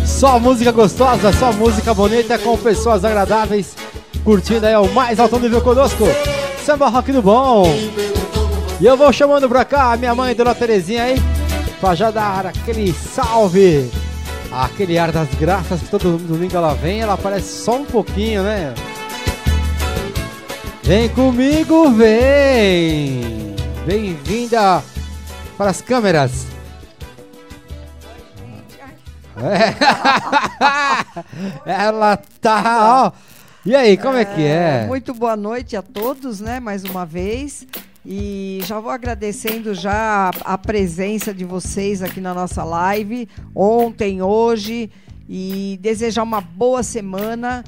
[0.05, 3.76] Só música gostosa, só música bonita com pessoas agradáveis.
[4.23, 6.03] Curtindo aí o mais alto nível conosco.
[6.63, 7.65] Samba Rock do Bom.
[8.80, 11.19] E eu vou chamando pra cá a minha mãe, Dona Terezinha aí,
[11.81, 13.89] pra já dar aquele salve.
[14.51, 18.76] Aquele ar das graças que todo domingo ela vem, ela aparece só um pouquinho, né?
[20.84, 23.55] Vem comigo, vem!
[23.84, 24.84] Bem-vinda
[25.60, 26.48] para as câmeras.
[29.36, 29.76] É.
[31.69, 33.11] Ela tá, ó.
[33.65, 34.86] E aí, como é que é?
[34.88, 36.61] Muito boa noite a todos, né?
[36.61, 37.68] Mais uma vez.
[38.06, 44.90] E já vou agradecendo já a presença de vocês aqui na nossa live, ontem, hoje,
[45.27, 47.65] e desejar uma boa semana.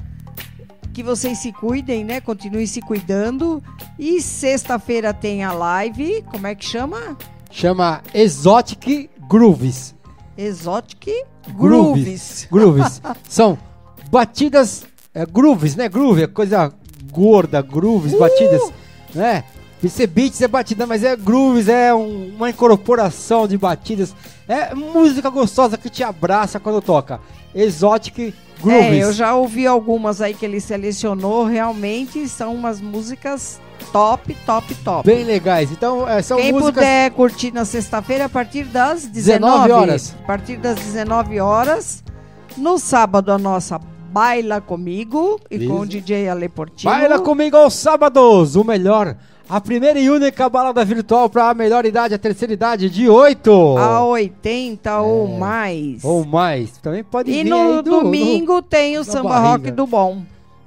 [0.94, 2.22] Que vocês se cuidem, né?
[2.22, 3.62] Continuem se cuidando.
[3.98, 6.22] E sexta-feira tem a live.
[6.30, 7.18] Como é que chama?
[7.52, 9.94] Chama Exotic Grooves.
[10.36, 11.24] Exotic
[11.54, 12.48] Grooves.
[12.50, 13.00] Grooves.
[13.28, 13.58] São
[14.10, 14.84] batidas,
[15.14, 15.88] é, grooves, né?
[15.88, 16.72] Groove é coisa
[17.12, 18.72] gorda, grooves, batidas,
[19.14, 19.44] né?
[19.84, 24.14] Esse beats é batida, mas é grooves, é um- uma incorporação de batidas.
[24.48, 27.20] É música gostosa que te abraça quando toca.
[27.54, 28.82] Exotic Grooves.
[28.92, 31.44] É, eu já ouvi algumas aí que ele selecionou.
[31.44, 35.06] Realmente são umas músicas top, top, top.
[35.06, 35.70] Bem legais.
[35.72, 36.74] Então, é, são Quem músicas...
[36.74, 40.14] puder curtir na sexta-feira a partir das 19 19 horas.
[40.22, 42.02] A partir das 19 horas.
[42.56, 43.80] No sábado, a nossa
[44.10, 45.68] Baila Comigo e Isso.
[45.68, 46.92] com o DJ Ale Portillo.
[46.92, 49.16] Baila comigo aos sábados, o melhor.
[49.48, 53.50] A primeira e única balada virtual para a melhor idade, a terceira idade de 8.
[53.78, 56.02] A 80 ou mais.
[56.04, 56.06] É.
[56.06, 56.78] Ou mais.
[56.78, 59.48] Também pode E vir no do- domingo tem o samba barriga.
[59.48, 60.22] rock do bom.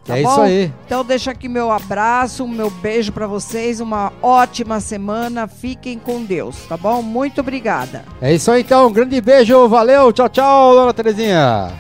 [0.05, 0.29] Tá É bom?
[0.29, 0.73] isso aí.
[0.85, 5.47] Então deixa aqui meu abraço, meu beijo pra vocês, uma ótima semana.
[5.47, 7.01] Fiquem com Deus, tá bom?
[7.01, 8.05] Muito obrigada.
[8.21, 11.71] É isso aí então, um grande beijo, valeu, tchau, tchau, dona Terezinha.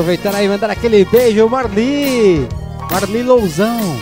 [0.00, 2.48] Aproveitar aí mandar aquele beijo, Marli.
[2.90, 4.00] Marli Lousão.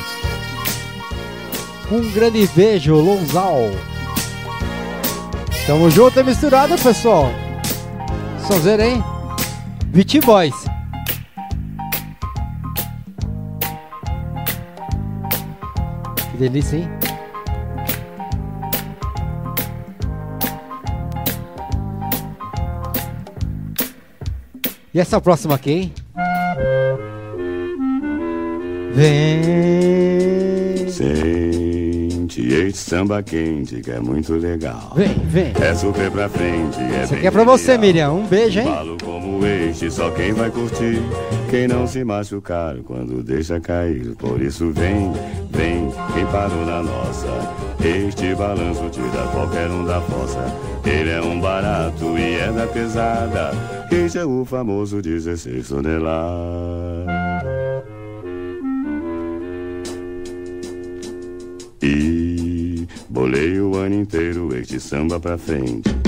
[1.90, 3.68] Um grande beijo, Lousal.
[5.66, 7.32] Tamo junto e misturado, pessoal.
[8.46, 9.02] Sonzeira, hein?
[9.86, 10.54] Beat Boys.
[16.30, 17.07] Que delícia, hein?
[24.98, 25.92] E essa próxima aqui, hein?
[28.92, 30.88] Vem.
[30.88, 34.92] Sente este samba quente que é muito legal.
[34.96, 35.52] Vem, vem.
[35.62, 37.78] É super pra frente, é Esse bem aqui é pra você.
[37.78, 38.10] Miriam.
[38.10, 38.66] Um beijo, hein?
[38.66, 41.00] Falo como este, só quem vai curtir.
[41.48, 44.16] Quem não se machucar quando deixa cair.
[44.16, 45.12] Por isso vem,
[45.59, 47.26] vem, quem parou na nossa.
[47.85, 50.44] Este balanço tira qualquer um da fossa.
[50.86, 53.51] Ele é um barato e é da pesada.
[53.90, 57.06] Este é o famoso 16 toneladas.
[61.82, 66.07] E bolei o ano inteiro este samba pra frente.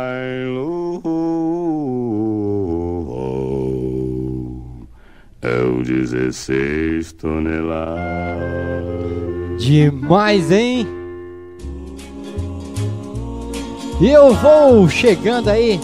[6.11, 7.95] 16 toneladas.
[9.57, 10.85] Demais, hein?
[14.01, 15.79] E eu vou chegando aí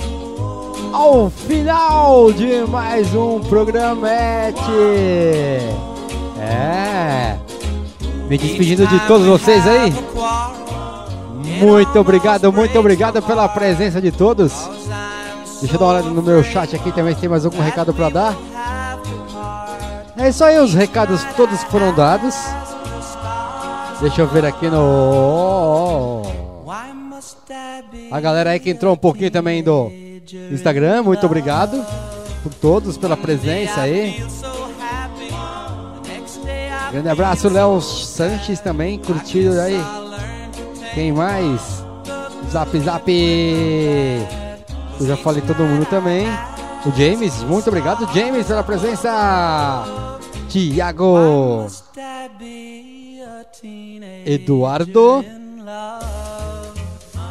[0.91, 4.59] ao final de mais um programete.
[6.41, 7.37] É.
[8.27, 9.93] Me despedindo de todos vocês aí.
[11.61, 14.51] Muito obrigado, muito obrigado pela presença de todos.
[15.61, 17.93] Deixa eu dar uma olhada no meu chat aqui também se tem mais algum recado
[17.93, 18.56] pra dar.
[20.17, 22.35] É isso aí, os recados todos foram dados.
[24.01, 26.23] Deixa eu ver aqui no.
[28.11, 29.91] A galera aí que entrou um pouquinho também do
[30.51, 31.85] Instagram, muito obrigado
[32.43, 34.23] por todos pela presença aí.
[36.91, 39.79] Grande abraço, Léo Sanches também, curtido aí.
[40.93, 41.83] Quem mais?
[42.51, 43.11] Zap Zap.
[44.99, 46.27] Eu já falei todo mundo também.
[46.85, 49.85] O James, muito obrigado, James, pela presença.
[50.47, 51.67] Tiago.
[54.25, 55.25] Eduardo.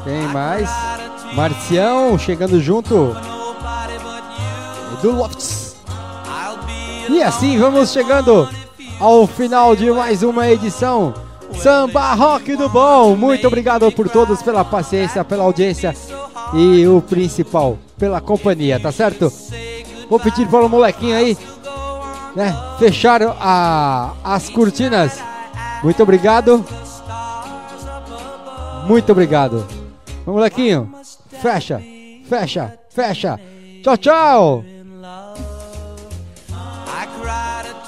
[0.05, 0.71] Quem mais?
[1.35, 3.17] Marcião chegando junto.
[4.99, 5.77] Edu Lopes.
[7.09, 8.49] E assim vamos chegando
[8.99, 11.15] ao final de mais uma edição
[11.55, 13.17] Samba Rock do Bom.
[13.17, 15.95] Muito obrigado por todos pela paciência, pela audiência
[16.55, 19.33] e o principal, pela companhia, tá certo?
[20.09, 21.37] Vou pedir para o molequinho aí,
[22.35, 25.21] né, fechar a, as cortinas.
[25.83, 26.65] Muito obrigado.
[28.87, 29.67] Muito obrigado.
[30.25, 30.93] Molequinho,
[31.41, 31.83] fecha,
[32.29, 33.41] fecha, fecha.
[33.83, 34.65] Tchau, tchau.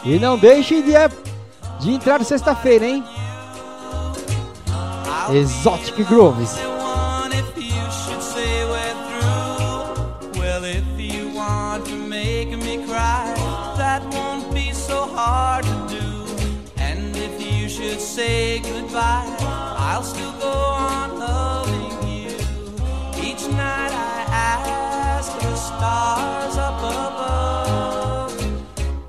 [0.05, 0.93] E não deixe de,
[1.81, 3.05] de entrar sexta-feira, hein?
[5.31, 6.68] Exotic Grooves.
[19.01, 22.37] I'll still go on loving you.
[23.23, 28.33] Each night I ask the stars up above,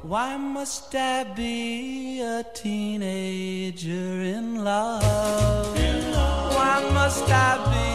[0.03, 5.75] why must I be a teenager in love?
[6.55, 7.89] Why must I be